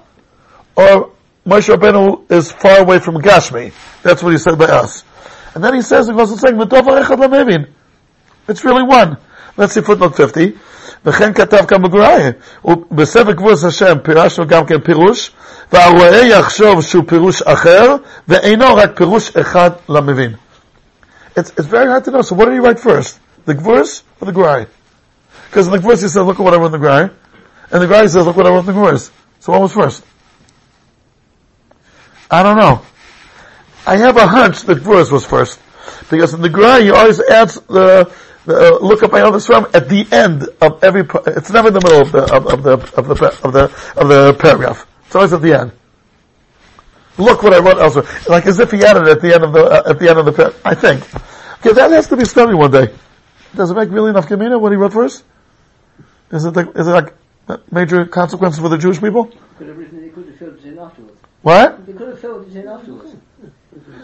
[0.76, 1.10] or
[1.46, 3.72] Moshe Rabbeinu is far away from Gashmi.
[4.02, 5.04] That's what he said by us.
[5.54, 7.66] And then he says, he goes on saying,
[8.48, 9.16] It's really one.
[9.56, 10.58] Let's see footnote 50.
[11.06, 12.22] וכן כתב כאן בגוראי,
[12.64, 15.30] ובספר כבוס השם פירשנו גם כן פירוש,
[15.72, 17.96] והרואה יחשוב שהוא פירוש אחר,
[18.28, 20.34] ואינו רק פירוש אחד למבין.
[21.36, 23.20] It's, it's very hard to know, so what did he write first?
[23.44, 24.66] The Gvurs or the Gurai?
[25.48, 27.12] Because in the Gvurs he says, look at what I wrote in the Gurai,
[27.70, 29.10] and the Gurai says, look what I wrote in the Gvurs.
[29.40, 30.02] So what was first?
[32.31, 32.81] I don't know.
[33.85, 35.59] I have a hunch that verse was first.
[36.09, 38.11] Because in the Gra, he always adds the,
[38.45, 41.73] the uh, look up my other swam at the end of every, it's never in
[41.73, 43.63] the middle of the, of, of the, of the, of the,
[43.99, 44.87] of the paragraph.
[45.05, 45.71] It's always at the end.
[47.17, 48.05] Look what I wrote elsewhere.
[48.27, 50.19] Like as if he added it at the end of the, uh, at the end
[50.19, 50.61] of the paragraph.
[50.65, 51.03] I think.
[51.59, 52.87] Okay, that has to be studied one day.
[53.55, 55.23] Does it make really enough Gemina what he wrote first?
[56.31, 57.13] Is it, like, is it like
[57.71, 59.25] major consequences for the Jewish people?
[59.57, 61.10] Could have written, he could have filled it afterwards.
[61.41, 61.85] What?
[61.85, 63.15] They could have filled it in afterwards.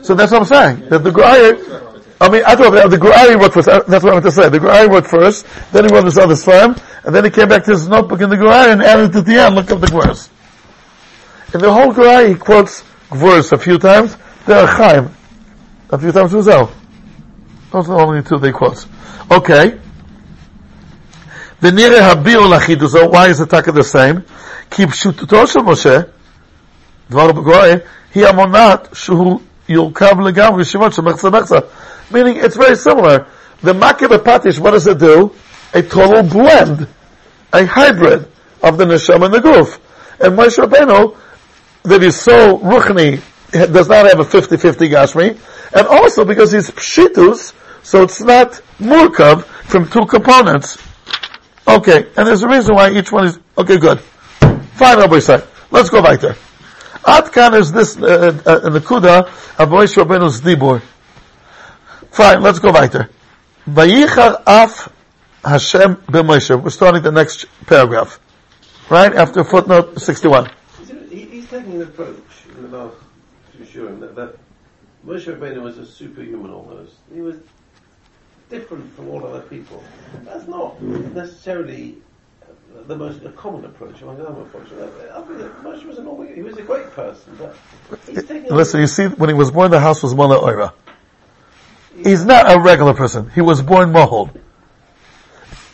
[0.02, 0.90] So that's what I'm saying.
[0.90, 3.68] That the Gur Aryeh, I mean, I thought the Gur Aryeh wrote first.
[3.68, 4.50] Uh, that's what I meant to say.
[4.50, 7.48] The Gur Aryeh wrote first, then he wrote this other farm, and then he came
[7.48, 9.56] back to his notebook in the Gur Aryeh and added it at the end.
[9.56, 10.30] Look up the Gvuras.
[11.54, 14.16] In the whole Gur Aryeh, he quotes Gvuras a few times.
[14.46, 15.10] Derech Chaim.
[15.90, 16.72] A few times Uzel.
[17.72, 18.86] Those are the only two they quote.
[19.30, 19.80] Okay.
[21.60, 24.24] The Nire Habir Lachidus, why is the Taka the same?
[24.70, 26.10] Keep Shututo Shel Moshe,
[27.10, 32.12] Dvar Bagoy, he amonat shuhu yulkav legam rishimot shemechza mechza.
[32.12, 33.28] Meaning, it's very similar.
[33.62, 35.34] The makib what does it do?
[35.74, 36.88] A total blend,
[37.52, 38.28] a hybrid
[38.62, 39.80] of the nesham and the goof.
[40.20, 41.18] And Moshe Rabbeinu,
[41.84, 45.40] that is so ruchni, does not have a 50-50 gashmi,
[45.74, 50.78] and also because he's pshitus, so it's not murkav from two components.
[51.68, 54.00] Okay, and there's a reason why each one is, okay, good.
[54.00, 55.44] Fine, Rabbi Sai.
[55.72, 56.36] Let's go back there.
[57.08, 59.24] Ad kan is this uh, uh, Nakuda
[59.60, 60.82] of Moshe Rabbeinu's Dibur.
[62.12, 63.10] Fine, let's go there.
[63.68, 64.92] Vayichar af
[65.44, 66.62] Hashem b'Moshe.
[66.62, 68.20] We're starting the next paragraph.
[68.90, 69.14] Right?
[69.16, 70.50] After footnote 61.
[70.80, 72.18] He's, he- he's taking an approach
[72.58, 72.98] in the last
[73.56, 74.36] few shurim that, that
[75.06, 76.94] Moshe Rabbeinu was a superhuman almost.
[77.14, 77.38] He was
[78.50, 79.84] different from all other people.
[80.24, 81.98] That's not necessarily
[82.88, 84.74] the most a common approach among other approaches.
[84.80, 85.22] I
[85.64, 87.56] Moshe was a normal, he was a great person, but
[88.08, 90.74] he's taking Listen, you see, when he was born, the house was Mona Oira.
[91.96, 93.30] He's not a regular person.
[93.32, 94.40] He was born Mohold.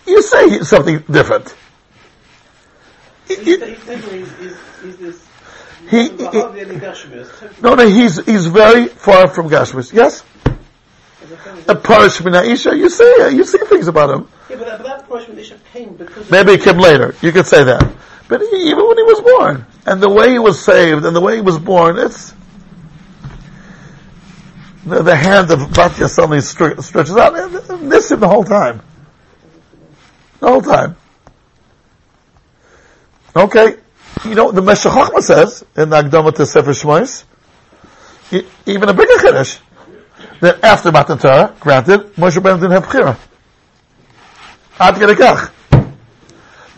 [0.08, 1.54] You say something different.
[3.28, 5.28] he's, he's he's, he's, he's this
[5.90, 9.94] He- he- hardly any Gashmias, totally No, no, he's, he's very far from Gashmis.
[9.94, 10.24] Yes?
[11.68, 14.28] A Parish Isha, you see, you see things about him.
[14.50, 17.16] Yeah, but that, but that Isha came because Maybe it came later.
[17.22, 17.96] You could say that.
[18.28, 21.22] But he, even when he was born, and the way he was saved, and the
[21.22, 22.34] way he was born, it's
[24.86, 27.38] the, the hand of Batya suddenly stre- stretches out.
[27.38, 28.82] And This him the whole time,
[30.40, 30.96] the whole time.
[33.36, 33.78] Okay,
[34.26, 36.74] you know the Meshech Chochmah says in the Akdama to Sefer
[38.66, 39.60] even a bigger chiddush
[40.42, 43.18] that after Matan Torah, granted, Moshe Rabbeinu didn't have chira.
[44.80, 45.52] Ad kedei kach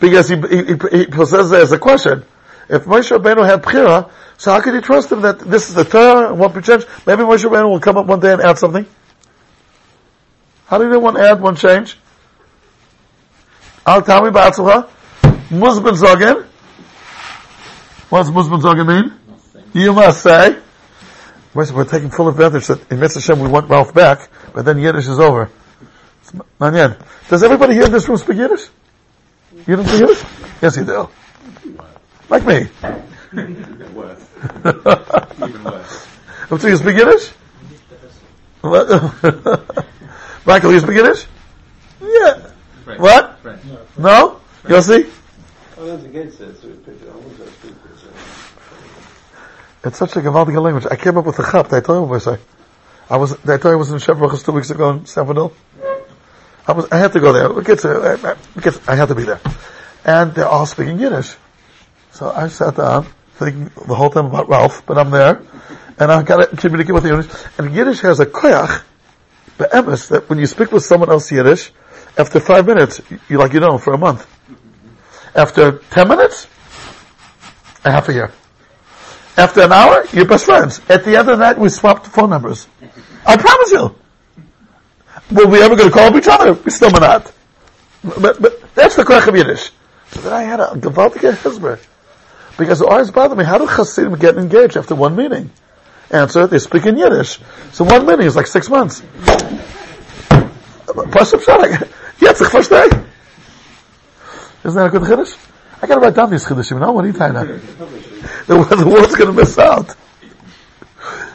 [0.00, 2.24] because he, he, he, there's a question.
[2.68, 5.84] If Moshe Rabbeinu had Bchira, so how could you trust him that this is the
[5.84, 6.86] Torah and won't be changed?
[7.06, 8.86] Maybe Moshe Rabbeinu will come up one day and add something.
[10.66, 11.96] How do you want to add one change?
[13.86, 14.88] Al Tami Ba'atzulcha,
[15.48, 16.44] Muzban Zogin.
[18.08, 19.12] What does Muzban Zogin mean?
[19.72, 20.58] You must say.
[21.56, 24.78] We're we're taking full advantage that in Mitzvah Hashem we want Ralph back, but then
[24.78, 25.50] Yiddish is over.
[26.20, 27.02] It's manyan.
[27.30, 28.68] Does everybody here in this room speak Yiddish?
[29.66, 30.22] You don't speak Yiddish?
[30.60, 31.08] Yes, you do.
[32.28, 32.68] Like me.
[33.32, 34.28] Even worse.
[34.66, 36.06] Even worse.
[36.50, 37.30] Don't you speak Yiddish?
[38.60, 39.86] What?
[40.46, 41.24] Michael, you speak Yiddish?
[42.02, 42.50] Yeah.
[42.98, 43.40] What?
[43.96, 44.42] No?
[44.64, 45.10] Yossi?
[45.78, 47.08] I learned against it, so we picked it.
[47.08, 47.98] I was going to speak it.
[47.98, 48.08] So.
[49.86, 50.86] It's such a gewaltige language.
[50.90, 51.68] I came up with a chap.
[51.68, 52.38] Did I tell you what I?
[53.08, 55.24] I was, did I tell you I was in Shevrachas two weeks ago in San?
[56.68, 57.48] I was, I had to go there.
[57.52, 59.40] Because, uh, because I had to be there.
[60.04, 61.36] And they're all speaking Yiddish.
[62.10, 65.42] So I sat down, thinking the whole time about Ralph, but I'm there,
[65.98, 67.30] and I've got to communicate with the Yiddish.
[67.58, 68.82] And Yiddish has a koyach,
[69.58, 71.70] the emes, that when you speak with someone else Yiddish,
[72.16, 74.26] after five minutes, you like you know for a month.
[75.34, 76.48] After ten minutes,
[77.84, 78.32] a half a year.
[79.36, 80.80] After an hour, you're best friends.
[80.88, 82.66] At the end of the night, we swapped phone numbers.
[83.26, 83.94] I promise you.
[85.30, 86.52] Were we ever going to call up each other?
[86.54, 87.32] We still may not.
[88.02, 89.70] But, but that's the koyach of Yiddish.
[90.12, 91.84] So then I had a gewaltige hezbollah.
[92.56, 95.50] Because it always bothered me, how do Hasidim get engaged after one meeting?
[96.10, 97.38] Answer, they speak in Yiddish.
[97.72, 99.02] So one meeting is like six months.
[100.86, 101.88] Pashup Shadak.
[102.18, 103.04] Jetzt, ich verstehe.
[104.64, 105.45] Isn't that a good chiddush?
[105.82, 106.92] I gotta write down these chiddushim, you know?
[106.92, 107.46] What are you tying up?
[108.46, 109.94] The, the world's gonna miss out.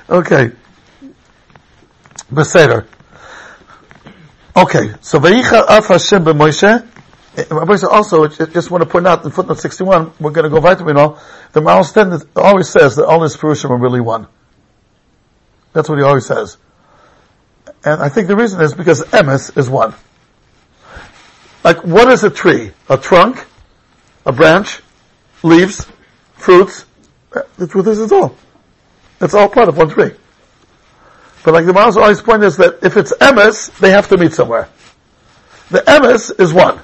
[0.10, 0.52] Okay.
[2.32, 2.86] Beseder.
[4.56, 6.88] Okay, so Vayicha Af Hashem b'Moshe,
[7.90, 10.98] also, I just want to point out in footnote 61, we're going to go vitamin
[10.98, 11.22] all,
[11.54, 14.28] the Maral Sten always says that all his Purushim are really one.
[15.72, 16.58] That's what he always says.
[17.86, 19.94] And I think the reason is because Emes is one.
[21.64, 22.72] Like, what is a tree?
[22.90, 23.46] A trunk?
[24.26, 24.82] A branch?
[25.44, 25.88] Leaves?
[26.34, 26.86] Fruits?
[27.58, 28.36] The truth is it's all.
[29.20, 30.12] It's all part of one tree.
[31.44, 34.34] But like the Maral always point is that if it's Emes, they have to meet
[34.34, 34.70] somewhere.
[35.70, 36.80] The Emes is one.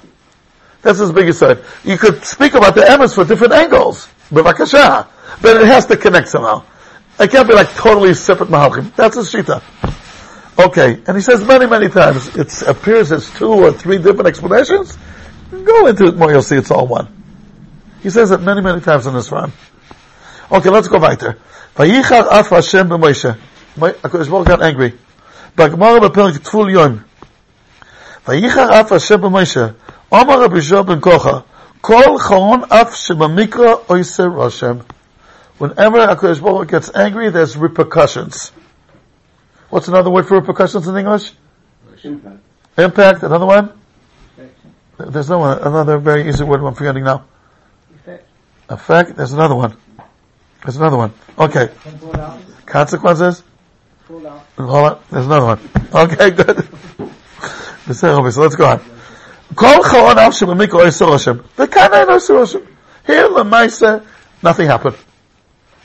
[0.82, 1.60] That's his biggest side.
[1.84, 4.08] You could speak about the emes for different angles.
[4.32, 6.64] But it has to connect somehow.
[7.20, 8.96] It can't be like totally separate mahalchim.
[8.96, 9.62] That's his shita.
[10.58, 11.02] Okay.
[11.06, 14.98] And he says many, many times, it appears as two or three different explanations.
[15.52, 17.08] Go into it more, you'll see it's all one.
[18.08, 19.52] He says it many, many times in this run.
[20.50, 21.38] Okay, let's go weiter.
[21.76, 23.38] Vayichar af Hashem b'Moshe.
[23.76, 24.94] HaKadosh Baruch got angry.
[25.58, 27.04] B'Perek Tevul Yom.
[28.24, 29.76] Vayichar af Hashem b'Moshe.
[30.10, 31.44] Omar Rabbi Shua ben Kocha,
[31.82, 34.86] Kol Charon Af Shebamikra Oise Roshem.
[35.58, 38.54] Whenever HaKadosh Baruch gets angry, there's repercussions.
[39.70, 41.34] What's another word for repercussions in English?
[42.06, 42.40] Impact.
[42.78, 43.74] Impact, another one?
[44.98, 47.26] There's no one, another very easy word I'm forgetting now.
[48.70, 49.16] Effect.
[49.16, 49.78] There's another one.
[50.64, 51.14] There's another one.
[51.38, 51.70] Okay.
[52.66, 53.44] Consequences?
[54.06, 54.42] Fall out.
[54.58, 55.60] Hold on, there's another one.
[55.94, 56.68] Okay, good.
[57.96, 58.80] So let's go on.
[59.56, 61.40] Kol charon av shemamikra oisur Hashem.
[61.58, 62.68] V'kana en oisur Hashem.
[63.06, 64.06] Here, lemaisa,
[64.44, 64.98] nothing happened.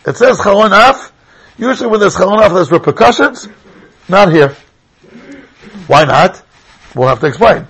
[0.07, 1.13] It says charon af.
[1.59, 3.49] Usually when there's charon af, there's repercussions.
[4.09, 4.57] Not here.
[5.87, 6.43] Why not?
[6.95, 7.67] We'll have to explain.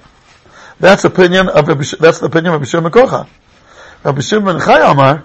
[0.81, 1.67] That's opinion of
[1.99, 3.29] that's the opinion of Rabbi Shimon Kocha.
[4.05, 5.25] Rabbi Shimon Chai Amar,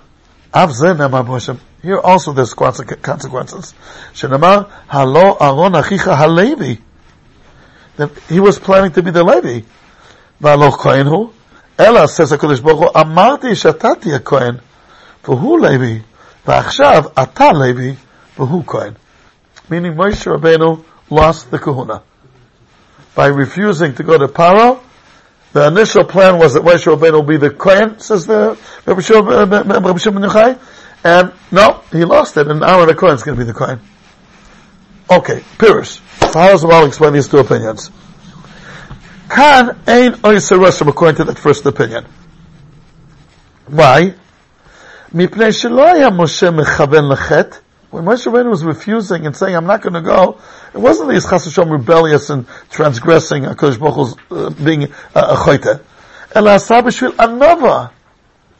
[0.54, 1.60] Avzen Amar Moshe.
[1.82, 3.74] Here also there's consequences.
[4.14, 6.80] Shenamar, Halo Aaron Achicha Halevi.
[8.30, 9.66] He was planning to be the Levi.
[10.42, 11.34] Valo Kohen who?
[11.80, 14.62] Ella says HaKadosh Baruch Hu, Amarti Shatati HaKohen,
[15.24, 16.04] Vahu Levi,
[16.46, 17.96] Va'achshav Ata Levi,
[18.36, 18.96] Vahu Kohen.
[19.70, 22.04] Meaning Moshe Rabbeinu lost the kahuna
[23.16, 24.80] by refusing to go to Paro
[25.57, 29.53] the initial plan was that Moshe Rabbeinu will be the Kohen, says the Rabbi Shimon
[29.53, 30.59] uh, Rabbi Shimon Yochai,
[31.05, 33.81] and no, he lost it, and Aaron the Kohen is going to be the Kohen.
[35.11, 36.01] Okay, Pirish.
[36.33, 37.91] So how does the Rambam explain these two opinions?
[39.29, 42.07] Kan ein oiser Rosham according to that first opinion.
[43.67, 44.15] Why?
[45.15, 47.57] מפני שלא היה משה מכוון לחטא,
[47.98, 50.40] when Moshe Rabbeinu was refusing and saying, I'm not going to go,
[50.72, 54.88] it wasn't that he's chas Hashem rebellious and transgressing HaKadosh Baruch Hu's, uh, being a,
[55.16, 55.82] a choyte.
[56.36, 57.90] El asa b'shvil Anava.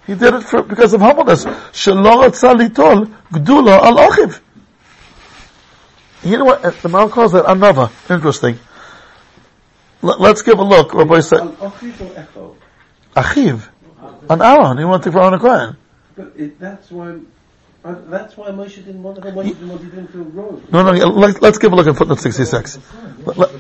[0.08, 1.46] He did it for, because of humbleness.
[1.46, 4.40] Shelo ratza litol gdula al ochiv.
[6.24, 6.82] You know what?
[6.82, 7.92] The Mal calls that Anava?
[8.10, 8.58] Interesting.
[10.02, 10.96] L- let's give a look.
[10.96, 11.42] Rabbi said.
[13.16, 13.70] Achiv.
[14.32, 14.80] An Aaron.
[14.80, 15.78] He wanted to take for Aaron Kohen.
[16.16, 17.28] But it, that's one
[17.87, 19.23] Uh, that's why Moshe didn't want to.
[19.23, 19.81] Moshe didn't want.
[19.83, 20.63] He didn't feel wrong.
[20.71, 22.79] No, no, let, let's give a look at footnote 66.
[23.27, 23.51] Let- let-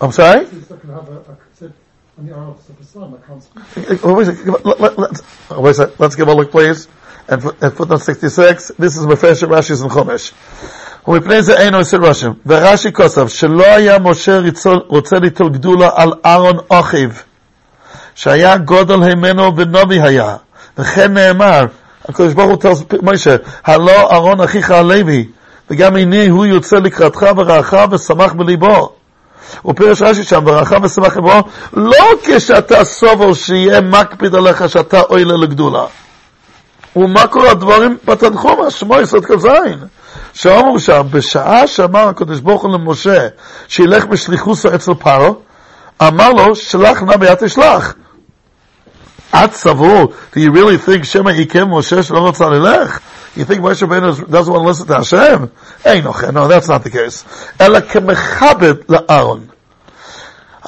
[0.00, 0.46] I'm sorry?
[0.46, 1.72] He's not going to have a, a said,
[2.18, 4.04] on the Arab of Islam, I can't speak.
[4.04, 4.56] Uh, wait a second.
[4.64, 5.94] Let, let, let's, uh, wait a second.
[6.00, 6.88] Let's give a look, please.
[7.28, 10.32] And foot- at footnote 66, this is Mefesh Rashi's in Chumash.
[11.08, 12.32] ומפני זה אינו עושה רושם.
[12.46, 17.10] ורש"י כוסף, שלא היה משה ריצול- רוצה ליטול גדולה על אהרון אחיו,
[18.14, 20.36] שהיה גודל הימנו ונובי היה,
[20.78, 21.64] וכן נאמר,
[22.09, 23.35] הקדוש ברוך הוא tells משה,
[23.65, 25.27] הלא אהרון אחיך הלוי,
[25.69, 28.89] וגם הנה הוא יוצא לקראתך ורעך ושמח בליבו.
[29.65, 35.85] ופירש רש"י שם, ורעך ושמח בליבו, לא כשאתה סובר שיהיה מקפיד עליך שאתה אוהלה לגדולה.
[36.95, 39.47] ומה קורה הדברים בתנחומה, שמו יסוד כ"ז.
[40.33, 43.27] שאומרו שם, בשעה שאמר הקדוש ברוך הוא למשה,
[43.67, 45.35] שילך בשליחוסו אצל פרו,
[46.01, 47.93] אמר לו, שלח נא ביד תשלח.
[49.34, 52.98] את סבור, do you really think שמא עיקר משה שלא רצה ללך?
[53.36, 55.46] You think Moshe Rabbeinu doesn't want to listen to Hashem?
[55.84, 57.24] אין נוכל, no, that's not the case.
[57.60, 59.40] אלא כמכבד לאהרון.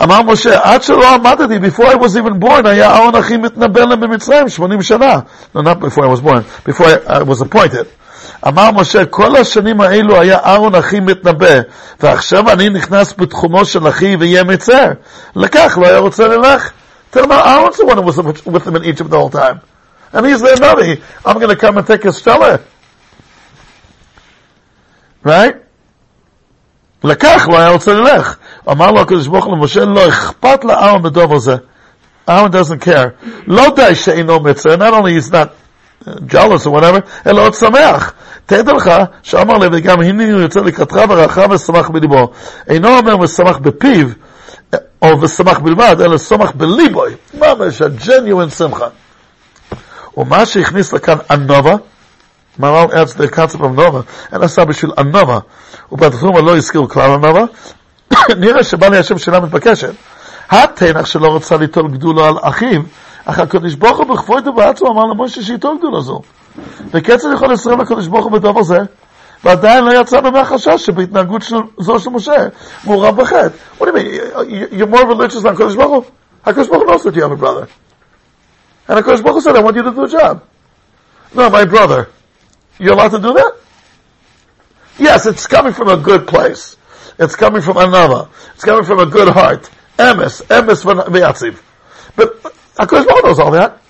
[0.03, 4.01] אמר משה, עד שלא עמדתי, before I was even born, היה אהרון אחי מתנבא להם
[4.01, 5.19] במצרים 80 שנה.
[5.57, 7.87] No, not before I was born, before I, I was appointed.
[8.49, 11.61] אמר משה, כל השנים האלו היה אהרון אחי מתנבא,
[12.01, 14.87] ועכשיו אני נכנס בתחומו של אחי ויהיה מצר.
[15.37, 16.71] לקח, לא היה רוצה ללך.
[17.14, 18.16] Tell him Aaron's the one who was
[18.47, 19.61] with him in Egypt the whole time.
[20.12, 21.03] And he's their Navi.
[21.25, 22.61] I'm going to come and take his fella.
[25.23, 25.57] Right?
[27.05, 28.37] לקח, לא היה רוצה ללך.
[28.71, 31.57] אמר לו הקדוש ברוך הוא למשה, לא אכפת לאהרון בדבר זה.
[32.29, 33.27] Aaron doesn't care.
[33.47, 35.49] לא די שאינו מצר, not only he's not
[36.07, 38.12] uh, jealous or whatever, אלא עוד שמח.
[38.47, 38.90] תדע לך,
[39.23, 42.33] שאמר לי, וגם הנה הוא יוצא לקראתך ורחב ושמח בליבו.
[42.69, 44.07] אינו אומר ושמח בפיו,
[45.12, 47.13] או ושמח בלבד, אלא שמח בליבוי.
[47.34, 48.88] ממש, ה-genuine שמחה.
[50.18, 51.76] ומה שהכניס לכאן ענווה,
[52.60, 54.00] מרן adds the concept of נובה,
[54.34, 55.39] אין עשה בשביל ענווה,
[55.91, 57.44] ובתחום לא הזכירו כלל ענווה,
[58.41, 59.94] נראה שבא לי השם שאלה מתבקשת.
[60.50, 62.82] התנח שלא רוצה ליטול גדולו על אחיו,
[63.26, 66.22] אך הקדוש ברוך הוא בכבודו בעצמו אמר למשה שייטול גדולו זו.
[66.91, 68.80] וכיצד יכול לסרב הקדוש ברוך הוא בדבר זה?
[69.45, 72.47] ועדיין לא יצא לו מהחשש שבהתנהגות של, זו של משה
[72.85, 73.49] מעורב בחטא.
[73.79, 74.79] What do you mean?
[74.79, 76.03] You're more religious than הקדוש ברוך הוא?
[76.47, 77.66] הקדוש ברוך הוא knows that you have a brother.
[78.88, 80.43] And הקדוש ברוך הוא said, I want you to do a job.
[81.35, 82.09] No, my brother.
[82.79, 83.53] You're allowed to do that?
[84.99, 86.77] Yes, it's coming from a good place.
[87.19, 88.29] It's coming from another.
[88.55, 89.71] It's coming from a good heart.
[89.99, 91.61] Emes, emes v'yatziv.
[92.16, 93.81] But HaKadosh Baruch knows all that.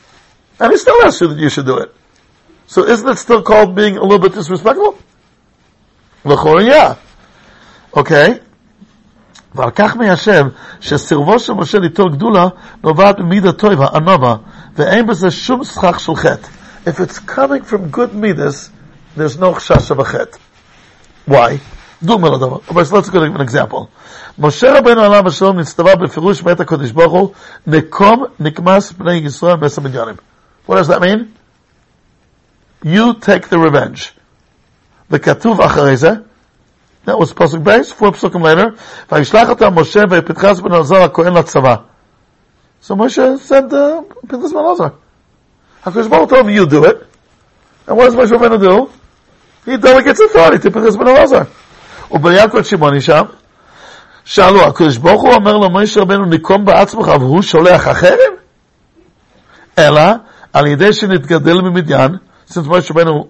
[0.58, 1.94] And he still asks you that you should do it.
[2.66, 4.98] So isn't it still called being a little bit disrespectful?
[6.24, 6.94] לכאורה, yeah.
[7.92, 8.38] אוקיי?
[9.54, 10.44] ועל כך מיישב
[10.80, 12.46] שסירבו של משה ליטול גדולה
[12.84, 14.36] נובעת ממידה טובה, ענווה,
[14.76, 16.48] ואין בזה שום סכך של חטא.
[16.86, 18.70] If it's coming from good midas,
[19.16, 20.38] there's no חשש of a חטא.
[21.30, 21.58] Why?
[22.02, 22.58] דוגמה לדבר.
[22.70, 23.84] אבל let's go to an example.
[24.38, 27.32] משה רבנו עליו השלום נצטווה בפירוש מאת הקדוש ברוך הוא,
[27.66, 30.14] נקום נקמס בני ישראל בעשר מיליונים.
[30.68, 31.24] What does that mean?
[32.84, 34.12] You take the revenge.
[35.09, 36.25] the Katuv Achareze.
[37.05, 38.71] That was Pasuk Beis, four Pesukim later.
[39.07, 41.85] Vayishlachata Moshe vayipitchaz ben Azar ha-Kohen la-Tzava.
[42.81, 44.95] So Moshe said, uh, Pinchas ben Azar.
[45.83, 47.07] HaKadosh Baruch told you do it.
[47.85, 48.91] And what does Moshe Rabbeinu do?
[49.71, 51.47] He delegates authority to Pinchas ben Azar.
[52.09, 53.35] Ubayak vat Shimoni sham.
[54.25, 58.39] Shalu, HaKadosh Baruch Hu omer lo Moshe Rabbeinu nikom ba'atzmuch avu sholeach acherim?
[59.77, 63.29] Ela, al yidei shenitgadil mimidyan, since Moshe Rabbeinu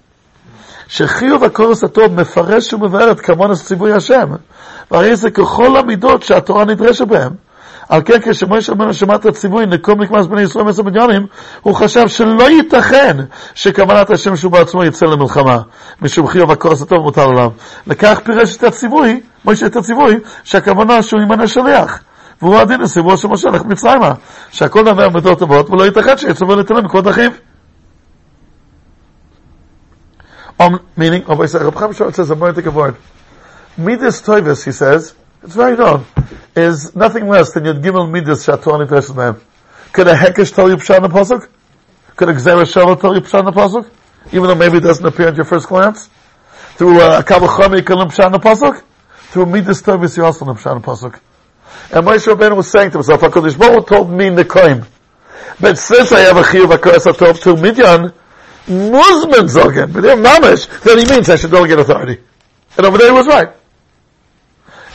[0.91, 4.29] שחיוב הקורס הטוב מפרש ומבאר את כמונס ציווי השם,
[4.91, 7.31] והרי זה ככל המידות שהתורה נדרשת בהם.
[7.89, 11.25] על כן כשמשה רבנו שמע את הציווי נקום נקמס בני ישראל עשר מיליונים,
[11.61, 13.17] הוא חשב שלא ייתכן
[13.53, 15.57] שכוונת השם שהוא בעצמו יצא למלחמה,
[16.01, 17.49] משום חיוב הכוס הטוב מוטל עליו.
[17.87, 21.99] לכך פירש את הציווי, משה את הציווי, שהכוונה שהוא ימנה שליח.
[22.41, 24.13] והוא הדין לסיבוב של משה לך מצרימה,
[24.51, 27.31] שהכל נאמר מידות טובות, ולא ייתכן שיצווה להתעלם מכבוד אחיו.
[30.61, 32.97] Um, meaning, oh, Reb Chaim Shor says a more word.
[33.77, 36.05] Midas Toivis, he says, it's very known,
[36.55, 39.41] is nothing less than Yud Gimel Midas Shator Nidresh Mehem.
[39.91, 41.49] Could a Hekesh tell you Pshat in the Pasuk?
[42.15, 43.89] Could a Gzera Shava tell you Pshat in the Pasuk?
[44.27, 46.11] Even though maybe it doesn't appear at your first glance?
[46.75, 48.83] Through uh, a Kabbalah you can learn Pshat in Pasuk?
[49.31, 51.19] Through Midas Toivis you also learn Pshat in Pasuk.
[51.91, 54.85] And Moshe Rabbeinu was saying to himself, HaKadosh Baruch told me Nekoim.
[55.59, 58.13] But since I have a Chiyuv HaKadosh to Midian,
[58.71, 62.21] Musman Zogan, but they're mamish, then he means I should delegate authority.
[62.77, 63.49] And over there he was right.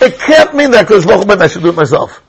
[0.00, 2.22] It can't mean that because Baruch I should do it myself.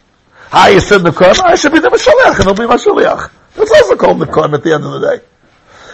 [0.52, 3.32] I you said Nekoim, I should be the Mashaliach, and he'll be my Shaliach.
[3.56, 5.26] That's also called Nekoim at the end of the day.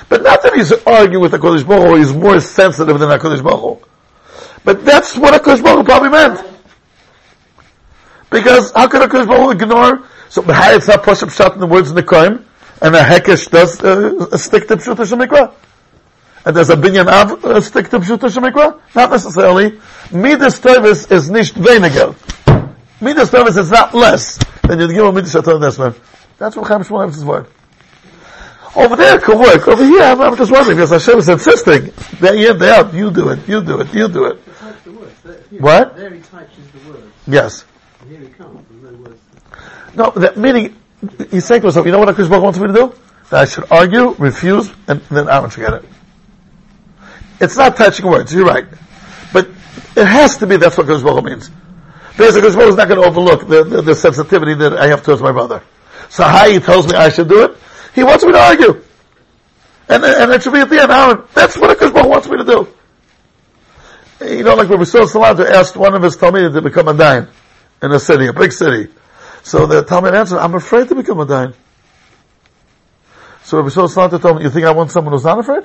[0.10, 3.18] But not that he's arguing with the Kodesh Baruch Hu, he's more sensitive than the
[3.18, 3.88] Kodesh Baruch Hu.
[4.64, 6.46] But that's what a Baruch Hu probably meant.
[8.30, 10.08] Because how could a Kodesh Baruch ignore?
[10.30, 12.44] So, it's not push up shot in the words Nekoim,
[12.82, 15.54] and a Hekesh does uh, stick to Pshuta Shemikra?
[16.46, 18.80] And does a Binyan Av uh, stick to Pshuta Shemikra?
[18.96, 19.80] Not necessarily.
[20.12, 22.16] Midas Tevis is nicht weniger.
[23.02, 25.96] Midas Tevis is not less than Yud Gimel Midas Shaton Desman.
[26.38, 27.48] That's what Chaim Shmuel is word.
[28.76, 29.68] Over there could work.
[29.68, 33.30] Over here, I'm, I'm just wondering, because Hashem is insisting, in, day out, you do
[33.30, 34.38] it, you do it, you do it.
[35.62, 35.96] What?
[35.96, 37.14] There he types the words.
[37.28, 37.66] Yes.
[38.10, 38.66] Here he comes.
[39.96, 40.76] No, that meaning,
[41.32, 42.96] he's saying to himself, you know what HaKadosh Baruch wants me to do?
[43.30, 45.86] That I should argue, refuse, and then I would forget it.
[47.40, 48.66] It's not touching words, you're right.
[49.32, 49.48] But
[49.96, 51.52] it has to be that's what HaKadosh Baruch means.
[52.18, 55.22] Because Baruch is not going to overlook the, the, the sensitivity that I have towards
[55.22, 55.64] my brother.
[56.10, 57.58] So how he tells me I should do it,
[57.96, 58.84] he wants me to argue.
[59.90, 62.38] And, and it should be at the end, Aaron, that's what HaKadosh Baruch wants me
[62.38, 62.68] to do.
[64.22, 67.30] You know, like Rabbi Sil Salanter asked one of his Talmidim to become a dime
[67.82, 68.90] in a city, a big city.
[69.44, 71.54] So the Talmud answered, I'm afraid to become a dayan.
[73.44, 75.64] So Rabbi Shlomo Salanter told him, you think I want someone who's not afraid?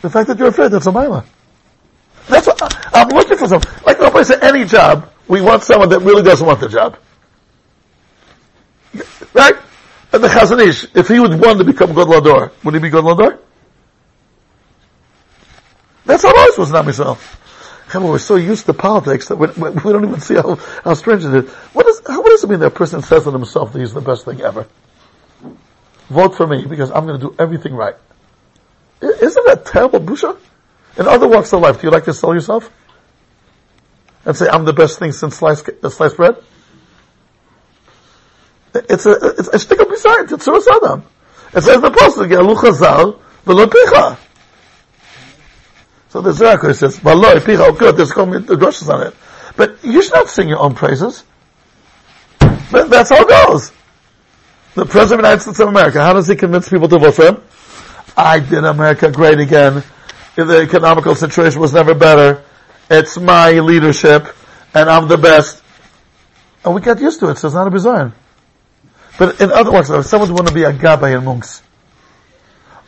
[0.00, 1.24] The fact that you're afraid, that's a milah.
[2.28, 3.68] That's what, I'm looking for someone.
[3.84, 6.96] Like nobody said, any job, we want someone that really doesn't want the job.
[9.34, 9.54] Right?
[10.12, 12.90] And the Chazon Ish, if he would want to become Gadol Hador, would he be
[12.90, 13.38] Gadol Hador?
[16.04, 16.84] That's how ours was not
[17.94, 21.34] We're so used to politics that we, we don't even see how, how strange it
[21.34, 21.50] is.
[21.50, 23.92] What, is, how, what does it mean that a person says to himself that he's
[23.92, 24.66] the best thing ever?
[26.08, 27.96] Vote for me because I'm going to do everything right.
[29.00, 30.38] Isn't that terrible busha?
[30.96, 32.70] In other walks of life, do you like to sell yourself?
[34.24, 36.36] And say, I'm the best thing since sliced, uh, sliced bread?
[38.74, 41.02] It's a, it's a stick up beside, it's Saddam.
[41.54, 44.18] It says the Apostle, Ge'alu chazal, v'lo picha.
[46.12, 49.14] So the Zeraka says, Valoi, Picha, good, there's to be drushes on it.
[49.56, 51.24] But you should not sing your own praises.
[52.38, 53.72] But that's how it goes.
[54.74, 57.14] The President of the United States of America, how does he convince people to vote
[57.14, 57.42] for him?
[58.14, 59.82] I did America great again.
[60.36, 62.44] The economical situation was never better.
[62.90, 64.26] It's my leadership,
[64.74, 65.62] and I'm the best.
[66.62, 68.12] And we got used to it, so it's not a bizarre.
[69.18, 71.62] But in other words, if someone would want to be a gabbai in monks,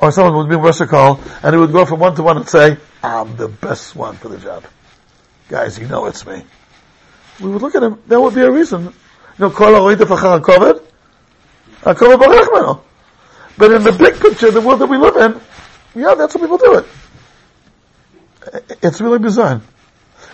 [0.01, 2.77] or someone would be call, and he would go from one to one and say,
[3.03, 4.65] I'm the best one for the job.
[5.49, 6.43] Guys, you know it's me.
[7.41, 8.85] We would look at him, there would be a reason.
[8.85, 8.93] You
[9.39, 10.41] know, kol ha'oida fachar.
[13.57, 15.41] But in the big picture, the world that we live in,
[16.01, 16.87] yeah, that's how people do it.
[18.83, 19.61] It's really bizarre.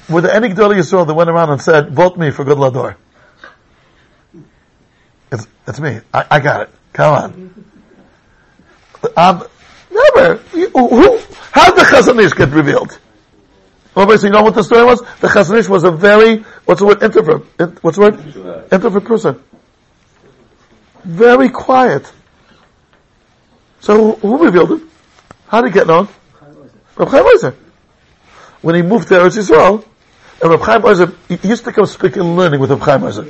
[0.08, 2.96] Were there any Gedolei Yisrael that went around and said, vote me for Gadol Hador?
[5.30, 6.00] It's, it's me.
[6.12, 6.70] I, I got it.
[6.92, 7.69] Come on.
[9.16, 9.46] Um,
[9.90, 10.36] never.
[10.36, 11.18] Who,
[11.52, 12.98] how did the Chazon Ish get revealed?
[13.94, 15.00] Well, so you know what the story was?
[15.20, 17.44] The Chazon Ish was a very, what's the word, introvert.
[17.58, 18.72] In- What's the word?
[18.72, 19.42] Introvert person.
[21.04, 22.10] Very quiet.
[23.80, 24.82] So who, revealed it?
[25.48, 26.08] How did he get known?
[26.96, 27.56] Reb Chaim Ozer.
[28.60, 29.84] When he moved to Eretz Yisrael,
[30.42, 33.24] and Reb Chaim Ozer, he used to come speak and learning with Reb Chaim Ozer.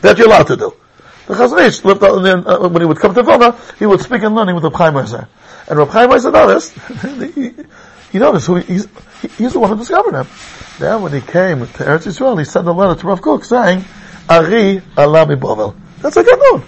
[0.00, 0.74] That you're allowed to do.
[1.26, 2.02] The Chazon lived
[2.46, 4.96] uh, when he would come to Vilna, he would speak and learning with Reb Chaim.
[4.96, 6.72] And Reb Chaim noticed,
[7.34, 7.52] he,
[8.12, 8.86] he noticed who he's,
[9.20, 10.26] he- he's the one who discovered him.
[10.78, 13.84] Then when he came to Eretz Yisrael, he sent a letter to Rav Kook saying,
[14.28, 15.74] Ari Allah Bovel.
[16.00, 16.62] That's he got known.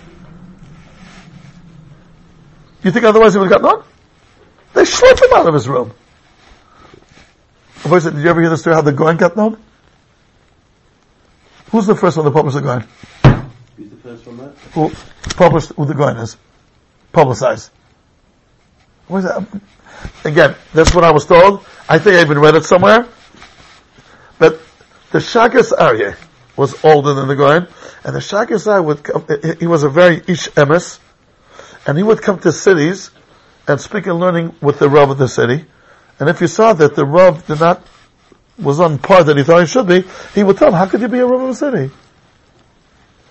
[2.82, 3.84] You think otherwise he would have got known?
[4.74, 5.92] They schlepped him out of his room.
[7.84, 9.58] Did you ever hear the story how the Gaon got known?
[11.70, 12.86] Who's the first one to publish the Gaon?
[13.78, 14.52] Who's the first one there?
[14.72, 14.90] Who
[15.36, 16.36] published who the is?
[17.12, 17.70] Publicized.
[19.06, 19.62] What is that?
[20.24, 21.64] Again, that's what I was told.
[21.88, 23.06] I think I even read it somewhere.
[24.40, 24.60] But
[25.12, 26.16] the Shagas Aryeh
[26.56, 27.68] was older than the Gaon,
[28.02, 29.24] and the Shagas Aryeh would come,
[29.60, 30.98] he was a very ish emes,
[31.86, 33.12] and he would come to cities
[33.68, 35.66] and speak and learning with the Rav of the city.
[36.18, 37.86] And if you saw that the Rav did not,
[38.58, 40.02] was on par that he thought he should be,
[40.34, 41.94] he would tell him, how could you be a Rav of the city?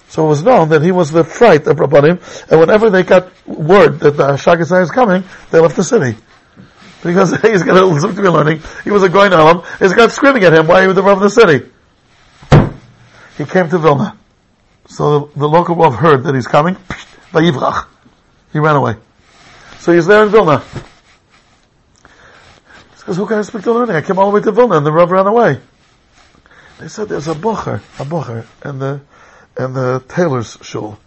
[0.09, 3.29] So it was known that he was the fright of Rabbanim, and whenever they got
[3.45, 6.17] word that the Shagasai is coming, they left the city.
[7.03, 10.43] Because he's going to to me learning, he was a going him, he's got screaming
[10.43, 11.69] at him, why are you the Rav of the city?
[13.37, 14.17] He came to Vilna.
[14.87, 16.75] So the, the local Rav heard that he's coming,
[17.31, 17.87] Vayivrach.
[18.53, 18.95] He ran away.
[19.79, 20.59] So he's there in Vilna.
[20.59, 20.65] He
[23.05, 23.95] says, who can I speak to learning?
[23.95, 25.59] I came all the way to Vilna and the Rav ran away.
[26.79, 29.01] They said there's a bocher, a bocher, and the,
[29.57, 30.99] and the tailor's shul,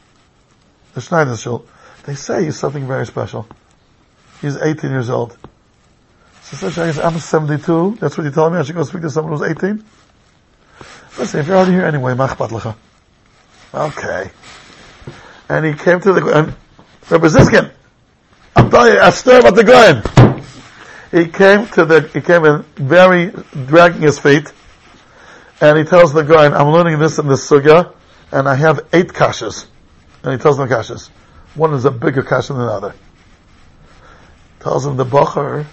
[0.95, 1.65] the Schneider's shul.
[2.05, 3.47] They say he's something very special.
[4.41, 5.37] He's 18 years old.
[6.43, 7.99] So said, I'm 72.
[8.01, 8.59] That's what you told me.
[8.59, 9.85] I should go speak to someone who's 18.
[11.19, 12.75] Listen, if you're already here anyway, machbat.
[13.73, 14.31] Okay.
[15.49, 16.55] And he came to the, and
[17.09, 17.71] Rabbi Ziskin,
[18.57, 20.43] I'm telling you, I stir about the Gaon.
[21.13, 23.33] He came to the, he came in very,
[23.67, 24.53] dragging his feet,
[25.61, 27.95] and he tells the Gaon, I'm learning this in the sugya,
[28.33, 29.67] and I have eight kashas.
[30.23, 31.09] And he tells them kashas.
[31.55, 32.95] One is a bigger kasha than the other.
[34.61, 35.67] Tells him the Bachar,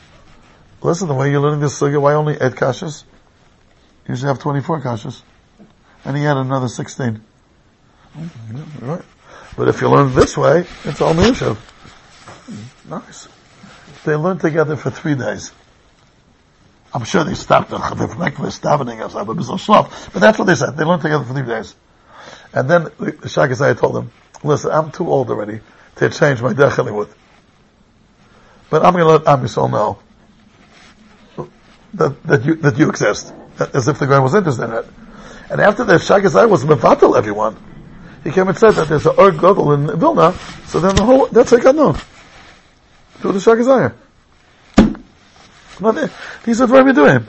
[0.82, 3.04] listen, the way you're learning this sugya, why only eight kashas?
[4.08, 5.22] You should have 24 kashas.
[6.06, 7.22] And he had another 16.
[8.18, 9.02] Mm, Right.
[9.58, 11.58] But if you learn this way, it's all Miyushav.
[12.88, 13.28] Nice.
[14.06, 15.52] They learned together for three days.
[16.94, 20.78] I'm sure they stopped the the breakfast davening something, but that's what they said.
[20.78, 21.76] They learned together for three days.
[22.54, 24.12] And then the Shagasai told them,
[24.44, 25.62] listen, I'm too old already
[25.98, 27.10] to change my derech halimud.
[28.70, 30.00] But I'm going to let Am Yisrael know
[31.94, 33.34] that, that you, that you exist.
[33.74, 34.86] As if the guy was interested in it.
[35.50, 37.58] And after that, Shagasai was mevatel everyone,
[38.24, 40.34] he came and said that there's an Ur Godel in Vilna,
[40.66, 41.96] so then the whole, that's how it got known.
[43.20, 43.94] Through the
[45.94, 46.10] they-
[46.44, 47.26] these are very doing.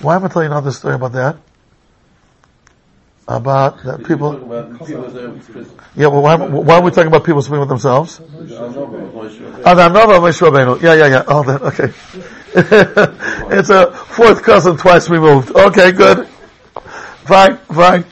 [0.00, 1.36] Why am I telling you another story about that?
[3.28, 5.76] About that You're people, about people that are prison.
[5.96, 8.20] yeah, well, why, why are we talking about people speaking with themselves?
[8.20, 9.62] I'm not going to Moshe Rabbeinu.
[9.66, 10.80] Oh, the Nova Moshe Rabbeinu.
[10.80, 11.24] Yeah, yeah, yeah.
[11.26, 11.92] Oh, that, okay.
[13.56, 15.50] it's a fourth cousin twice removed.
[15.56, 16.28] Okay, good.
[17.24, 18.04] Fine, fine.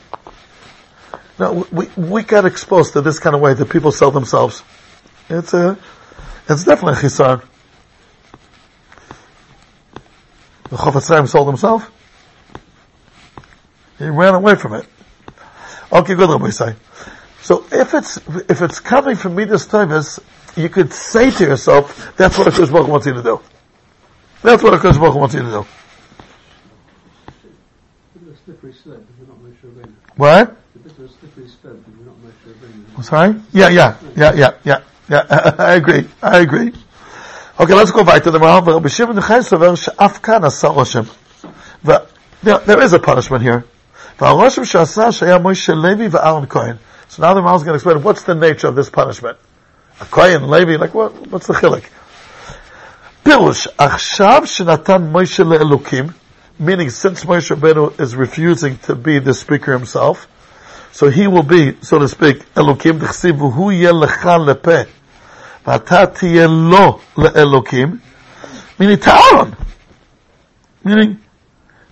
[1.39, 4.63] No, we, we got exposed to this kind of way that people sell themselves.
[5.29, 5.77] It's a,
[6.49, 7.41] it's definitely a chisar.
[10.69, 11.89] The Chofetz Chaim sold himself.
[13.97, 14.85] He ran away from it.
[15.91, 16.75] Okay, good, Rabbi say.
[17.41, 18.17] So if it's,
[18.49, 20.19] if it's coming from Midas Tovis,
[20.57, 23.39] you could say to yourself, that's what a Kosh Baruch wants you to do.
[24.41, 25.65] That's what a Kosh Baruch wants you to do.
[30.15, 30.55] What?
[32.45, 33.03] Rabbeinu.
[33.03, 33.35] Sorry?
[33.51, 34.79] Yeah, yeah, yeah, yeah, yeah,
[35.09, 35.55] yeah.
[35.59, 36.07] I agree.
[36.21, 36.73] I agree.
[37.59, 38.65] Okay, let's go back to the Maharal.
[38.73, 41.05] Rabbi Shimon Chai Sover she'af kan asa
[41.83, 42.11] But
[42.43, 43.65] there, there is a punishment here.
[44.17, 44.47] So now
[47.33, 49.37] the Maharal is going to explain what's the nature of this punishment.
[49.99, 51.89] A Kohen, Levi, like what, what's the chilik?
[53.25, 56.13] Pirush, achshav shenatan Moshe le'elukim,
[56.59, 60.27] meaning since Moshe Rabbeinu is refusing to be the speaker himself,
[60.93, 64.87] so he will be, so to speak, Elokim t'chsiv hu yeh lecha lepe,
[65.65, 67.01] v'ata tiyeh lo
[68.79, 69.57] meaning to.
[70.83, 71.19] Meaning,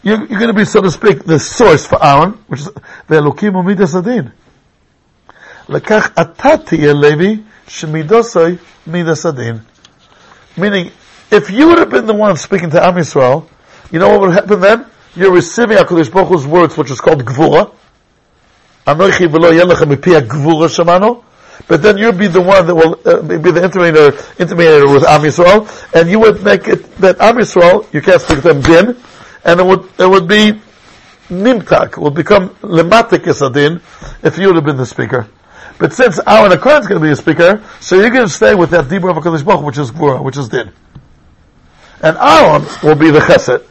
[0.03, 3.15] you're, you're going to be, so to speak, the source for Aaron, which is the
[3.15, 4.33] Elokim umidas adin.
[5.67, 9.61] Lekach ata tiyeh Levi, shemidosoi midas adin.
[10.57, 10.91] Meaning,
[11.31, 13.47] if you would have been the one speaking to Am Yisrael,
[13.91, 14.85] you know what would happen then?
[15.15, 17.73] You're receiving HaKadosh Baruch Hu's words, which is called Gvura.
[18.85, 21.23] Anochi v'lo yelech mipi ha-gvura shamano.
[21.67, 25.21] but then you'd be the one that will uh, be the intermediator, intermediator with Am
[25.21, 28.97] Yisrael, and you would make it that Am Yisrael, you can't speak to them din,
[29.43, 30.59] and it would, it would be
[31.29, 33.81] nimtak, would become lematik isadin,
[34.23, 35.27] if you would have been the speaker.
[35.79, 38.53] But since Aaron Akohen is going to be a speaker, so you're going to stay
[38.55, 40.71] with that Dibur of HaKadosh Baruch which is Gvura, which is din.
[42.01, 43.65] And Aaron will be the chesed.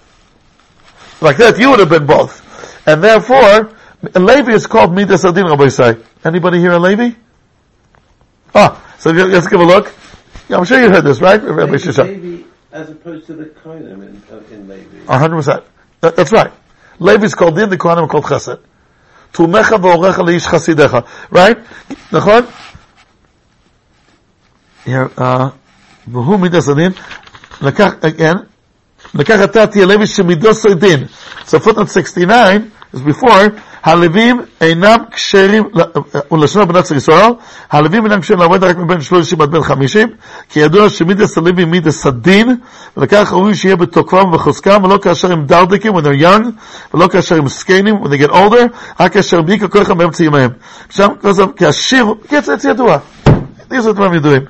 [1.21, 2.41] Like that, you would have been both.
[2.87, 3.73] And therefore,
[4.15, 5.97] Levi is called Midas Adin, Rabbi say.
[6.25, 7.11] Anybody here a Levi?
[8.55, 9.95] Ah, so let's give a look.
[10.49, 11.41] Yeah, I'm sure you heard this, right?
[11.43, 12.32] Rabbi Shisha
[12.72, 15.06] maybe as opposed to the Kohanim in, uh, in Levi.
[15.08, 15.64] A hundred percent.
[16.02, 16.52] That- That's right.
[17.00, 18.58] Levi is called din, the Kohanim are called chesed.
[19.32, 20.98] תומך ואורך לאיש חסידיך.
[21.32, 21.58] Right?
[22.12, 22.46] נכון?
[24.86, 25.22] Here, uh,
[26.08, 26.92] והוא מידס הדין,
[27.62, 28.38] לקח, again,
[29.14, 31.06] לקח אתה תהיה לוי שמידוסו דין.
[31.48, 32.62] So footnote 69
[32.94, 33.50] is before,
[33.84, 35.64] הלווים אינם כשרים,
[36.32, 37.32] ולשון בנת ישראל,
[37.72, 40.08] הלווים אינם כשרים לעבוד רק מבין שלושים עד בין חמישים,
[40.50, 42.58] כי ידוע שמידס הלוי מידס הדין,
[42.98, 46.48] ולכך ראוי שיהיה בתוקפם ובחוזקם, ולא כאשר הם דרדקים when they're young,
[46.94, 48.68] ולא כאשר הם זקנים when they get older,
[49.00, 50.52] רק כאשר בעיקר כוחם באמצע ימיהם.
[50.90, 51.08] שם,
[51.56, 52.98] כי השיר, כי זה ידוע.
[53.72, 54.42] These are דברים ידועים.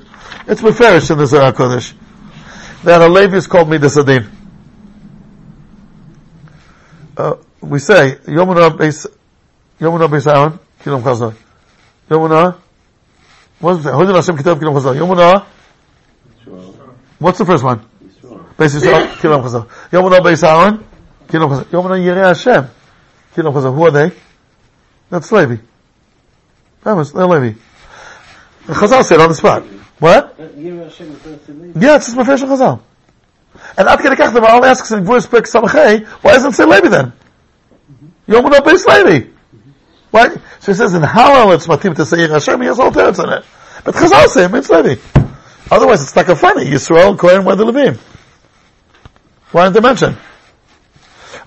[0.48, 1.92] It's מפרש in the Zohar HaKodesh.
[2.84, 4.30] That a Levi is called Midas Adin.
[7.16, 9.07] Uh, we say, Yomuna Beis,
[9.79, 11.35] Yomuna Beis Aaron, Kilom Chazor.
[12.09, 12.57] Yomuna,
[13.59, 13.89] what's it?
[13.89, 14.95] Hodin Hashem Kitav Kilom Chazor.
[14.95, 15.45] Yomuna,
[17.19, 17.79] what's the first one?
[18.57, 19.67] Beis Yisrael, Kilom Chazor.
[19.91, 20.83] Yomuna Beis Aaron,
[21.27, 21.65] Kilom Chazor.
[21.65, 22.69] Yomuna Yirei Hashem,
[23.35, 23.73] Kilom Chazor.
[23.75, 24.11] Who are they?
[25.09, 25.57] That's Levi.
[26.83, 27.55] That was, they're.
[28.65, 29.63] Chazal said on the spot.
[29.99, 30.35] What?
[30.37, 32.81] Yeah, it's just Mefesh Chazal.
[33.77, 36.65] And Ad Kedei Kach, the Baal asks in Gvur Spek Samachay, why doesn't it say
[36.65, 37.13] Levi then?
[38.27, 39.29] You're up to pay.
[40.11, 40.31] Right?
[40.59, 43.33] So he says in Hallel it's matim to say Hashem, he has all teretz in
[43.33, 43.45] it.
[43.83, 45.01] But Chazal say it's levy.
[45.71, 46.65] Otherwise it's like a funny.
[46.65, 47.97] Yisrael, Kohen, Wendel, Levim.
[49.51, 50.15] One dimension.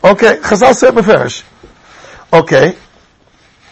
[0.02, 1.44] Okay, Chazal say meferish.
[2.32, 2.76] Okay.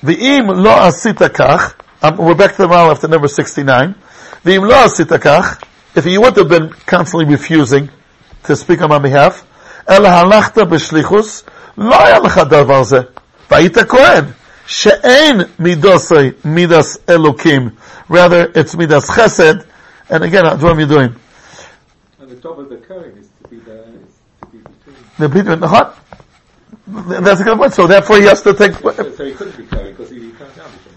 [0.05, 1.75] ואם lo asita kach.
[2.03, 3.95] Um, we're back to the mile after number 69,
[4.45, 5.63] ואם lo asita kach.
[5.97, 7.91] if you would have been constantly refusing
[8.45, 9.45] to speak on my behalf,
[9.89, 11.43] אלא halachta b'shlichus.
[11.79, 13.01] לא היה לך דבר זה,
[13.51, 14.25] והיית כהן.
[14.67, 17.71] שאין מידוסי מידס אלוקים,
[18.11, 19.55] rather it's מידס חסד,
[20.11, 21.11] and again, הדברים ידועים.
[25.19, 25.85] The bleeder, נכון?
[26.87, 27.73] That's a good point.
[27.73, 28.75] So therefore he has to take...
[28.75, 30.51] So he couldn't be carried because he can't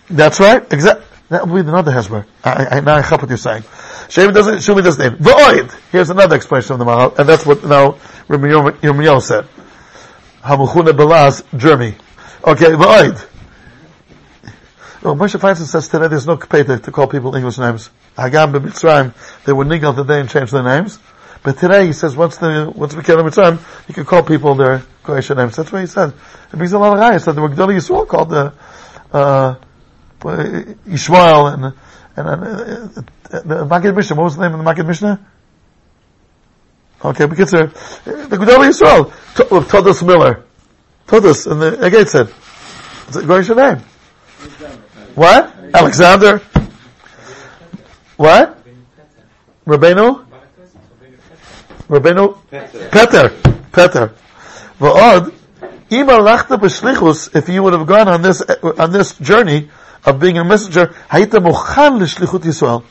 [0.10, 1.06] That's right, exactly.
[1.30, 2.26] That would be another hesber.
[2.44, 3.64] I, I, now I have what you're saying.
[4.10, 5.22] Shem doesn't, Shumi doesn't name.
[5.22, 5.78] The oid!
[5.92, 7.98] Here's another expression of the Maharal, and that's what now
[8.30, 9.46] Rabbi Yirmiyahu said.
[10.48, 11.93] Hamuchune Belaz, Germany.
[12.41, 13.28] Okay, v'oid.
[15.04, 17.89] Oh, Moshe Feinstein says today there's no kapeta to call people English names.
[18.18, 21.00] Hagam b'Mitzrayim, they were nigel today and changed their names.
[21.43, 24.56] But today he says once the, once we came to Mitzrayim, you can call people
[24.56, 25.58] their Croatian names.
[25.58, 26.14] That's what he said.
[26.54, 28.54] It brings a lot of rayas that the Magdala Yisrael called the,
[29.12, 29.56] uh,
[30.22, 31.74] Yishmael and,
[32.16, 32.28] and,
[33.34, 35.20] uh, the Maggid Mishnah, what was the name of the Maggid Mishnah?
[37.08, 37.68] Okay, because the
[38.05, 40.43] Gedolei Yisrael, with Todos Miller.
[41.08, 42.28] Todos, and the Agate said.
[43.08, 43.82] It's a Goyish name.
[45.16, 45.55] What?
[45.74, 46.41] Alexander?
[48.18, 48.62] What?
[49.66, 50.26] Rabbeinu?
[51.88, 52.38] Rabbeinu?
[52.91, 53.30] Peter.
[53.72, 54.14] Peter.
[54.78, 55.34] V'od,
[55.89, 59.70] im alachta b'shlichus, if you would have gone on this, on this journey
[60.03, 62.84] of being a messenger, hayita mochan l'shlichut Yisrael.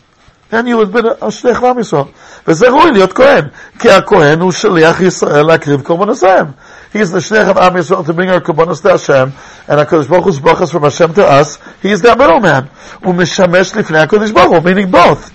[0.50, 2.04] Then you would have been a, a shlich לעם ישראל.
[2.48, 3.48] וזה ראוי להיות כהן.
[3.80, 6.46] כי הכהן הוא שליח ישראל להקריב קורבנותיהם.
[6.94, 9.32] He is the shlich of Am Yisrael to bring our korbanos to Hashem,
[9.68, 11.58] and HaKadosh Baruch Hu's brachas from Hashem to us.
[11.82, 12.68] He is that middleman.
[13.02, 15.32] ומשמש לפני HaKadosh Baruch Hu, meaning both.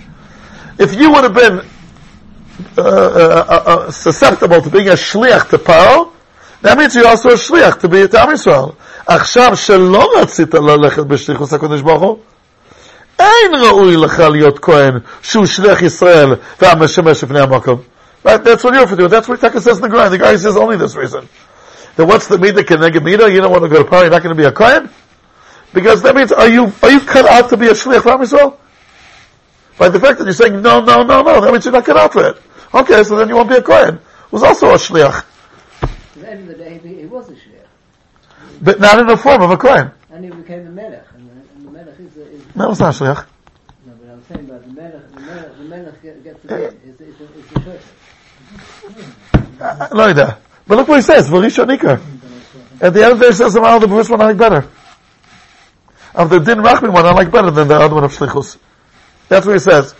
[0.79, 1.61] If you would have been
[2.77, 6.13] uh, uh, uh, uh, susceptible to being a shliach to Paro,
[6.61, 8.75] that means you're also a shliach to be to Am Yisrael.
[9.07, 12.19] עכשיו שלא רצית ללכת בשליחוס הקדוש ברוך הוא,
[13.21, 17.81] אין ראוי לך להיות כהן שהוא שליח ישראל והמשמש לפני המקום.
[18.25, 18.43] Right?
[18.43, 19.09] That's what you're for doing.
[19.09, 20.13] That's what Taka says in the ground.
[20.13, 21.29] The guy says only this reason.
[21.97, 23.33] Then what's the midah keneged midah?
[23.33, 24.91] You don't want to go to Paro, you're not going to be a kohen?
[25.73, 28.59] Because that means, are you, are you cut out to be a shliach from Israel?
[29.79, 31.97] By the fact that you're saying, no, no, no, no, that means you're not cut
[31.97, 32.37] out for it.
[32.75, 33.99] Okay, so then you won't be a kohen.
[34.31, 35.25] Who's also a shliach.
[35.83, 37.67] At the end of the day, he, he was a shliach,
[38.61, 39.93] But not in the form of a kohen.
[40.11, 41.07] and he became a melech,
[42.62, 43.26] No, it's not a shliach.
[43.88, 46.80] no, but I'm saying about the melech, the melech, the melech get, gets the din,
[46.86, 49.16] is, is, a- is the person.
[49.60, 50.38] I- I- No idea.
[50.68, 52.00] But look what he says, Varisha Nikar.
[52.82, 54.68] At the end of the day, he says, oh, the first one I like better.
[56.14, 58.58] Of the Din Rachmi one, I like better than the other one of Shlichus.
[59.28, 59.96] That's what he says.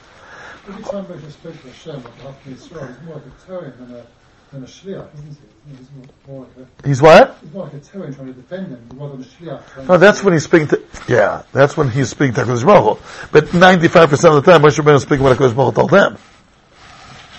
[0.68, 3.72] Every time Moshe spoke to Hashem about the Hakmi Yisrael, he's more like a Torah
[3.72, 4.06] than a,
[4.52, 5.78] than a Shliach, isn't he?
[5.78, 7.38] He's more, more like a, He's what?
[7.42, 9.88] he's more like a Torah trying to defend him, rather than a Shliach.
[9.88, 13.00] No, that's when he's speaking to, yeah, that's when he's speaking to HaKadosh Baruch
[13.32, 16.18] But 95% of the time, Moshe Rabbeinu is speaking what HaKadosh Baruch told him.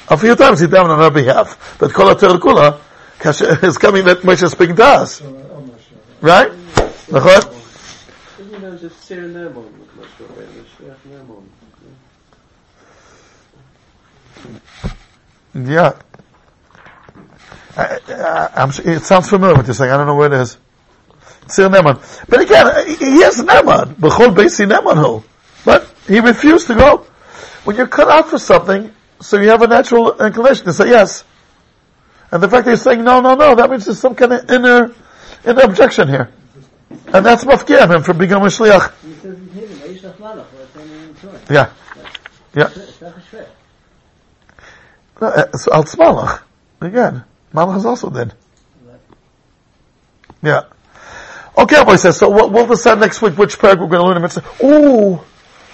[0.09, 1.77] A few times he davened on our behalf.
[1.79, 5.17] But Kol HaTorah Kula is coming that Moshe is speaking to us.
[5.17, 5.71] So, uh, oh,
[6.21, 6.53] Right?
[6.53, 8.51] Nachon?
[8.53, 11.45] You know, just Sir Nermon with Moshe Rabbeinu, Shliach Nermon.
[15.55, 15.93] Yeah.
[17.77, 19.91] I, I, I'm, it sounds familiar what you're saying.
[19.91, 20.57] I don't know where it is.
[21.47, 22.29] Tzir Neman.
[22.29, 23.95] But again, he has Neman.
[23.95, 25.25] B'chol Beisi Neman Hu.
[25.65, 27.07] But he refused to go.
[27.65, 31.25] When you're cut out for something, so you have a natural inclination to say yes.
[32.31, 34.51] And the fact that he's saying no, no, no, that means there's some kind of
[34.51, 34.95] inner,
[35.45, 36.31] inner objection here.
[37.13, 38.93] And that's mafkia him from becoming a shliach.
[39.03, 41.41] He says in Tehillim, "Vayishlach malach," or it's only in Torah.
[41.51, 41.71] Yeah.
[42.55, 42.69] Yeah.
[42.69, 43.47] It's not a shveh.
[45.21, 46.43] No, uh, so Al Tzmalach.
[46.81, 48.35] Again, Malach is also dead.
[50.43, 50.65] Yeah.
[51.57, 54.17] Okay, boy says, so we'll, we'll decide next week which parak we're going to learn
[54.17, 54.65] in Mitzvah.
[54.65, 55.21] Ooh!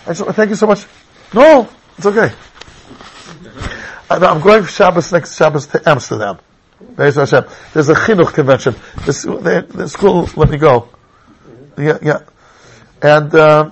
[0.07, 0.85] I just, thank you so much.
[1.33, 2.35] No, it's okay.
[4.11, 6.39] I'm going for Shabbos next Shabbos to Amsterdam.
[6.97, 8.75] There's a chinuch convention.
[9.05, 10.89] This, the, the school let me go.
[11.77, 12.21] Yeah, yeah.
[13.03, 13.71] And, uh,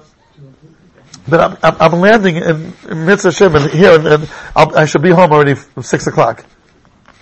[1.27, 5.33] but I'm, I'm, landing in, in Mitzvah and here, and, and I should be home
[5.33, 6.45] already from six o'clock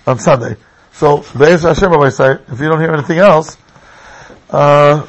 [0.05, 0.57] on Sunday.
[0.95, 3.57] So, Be'ez Hashem, I say, if you don't hear anything else,
[4.49, 5.05] uh,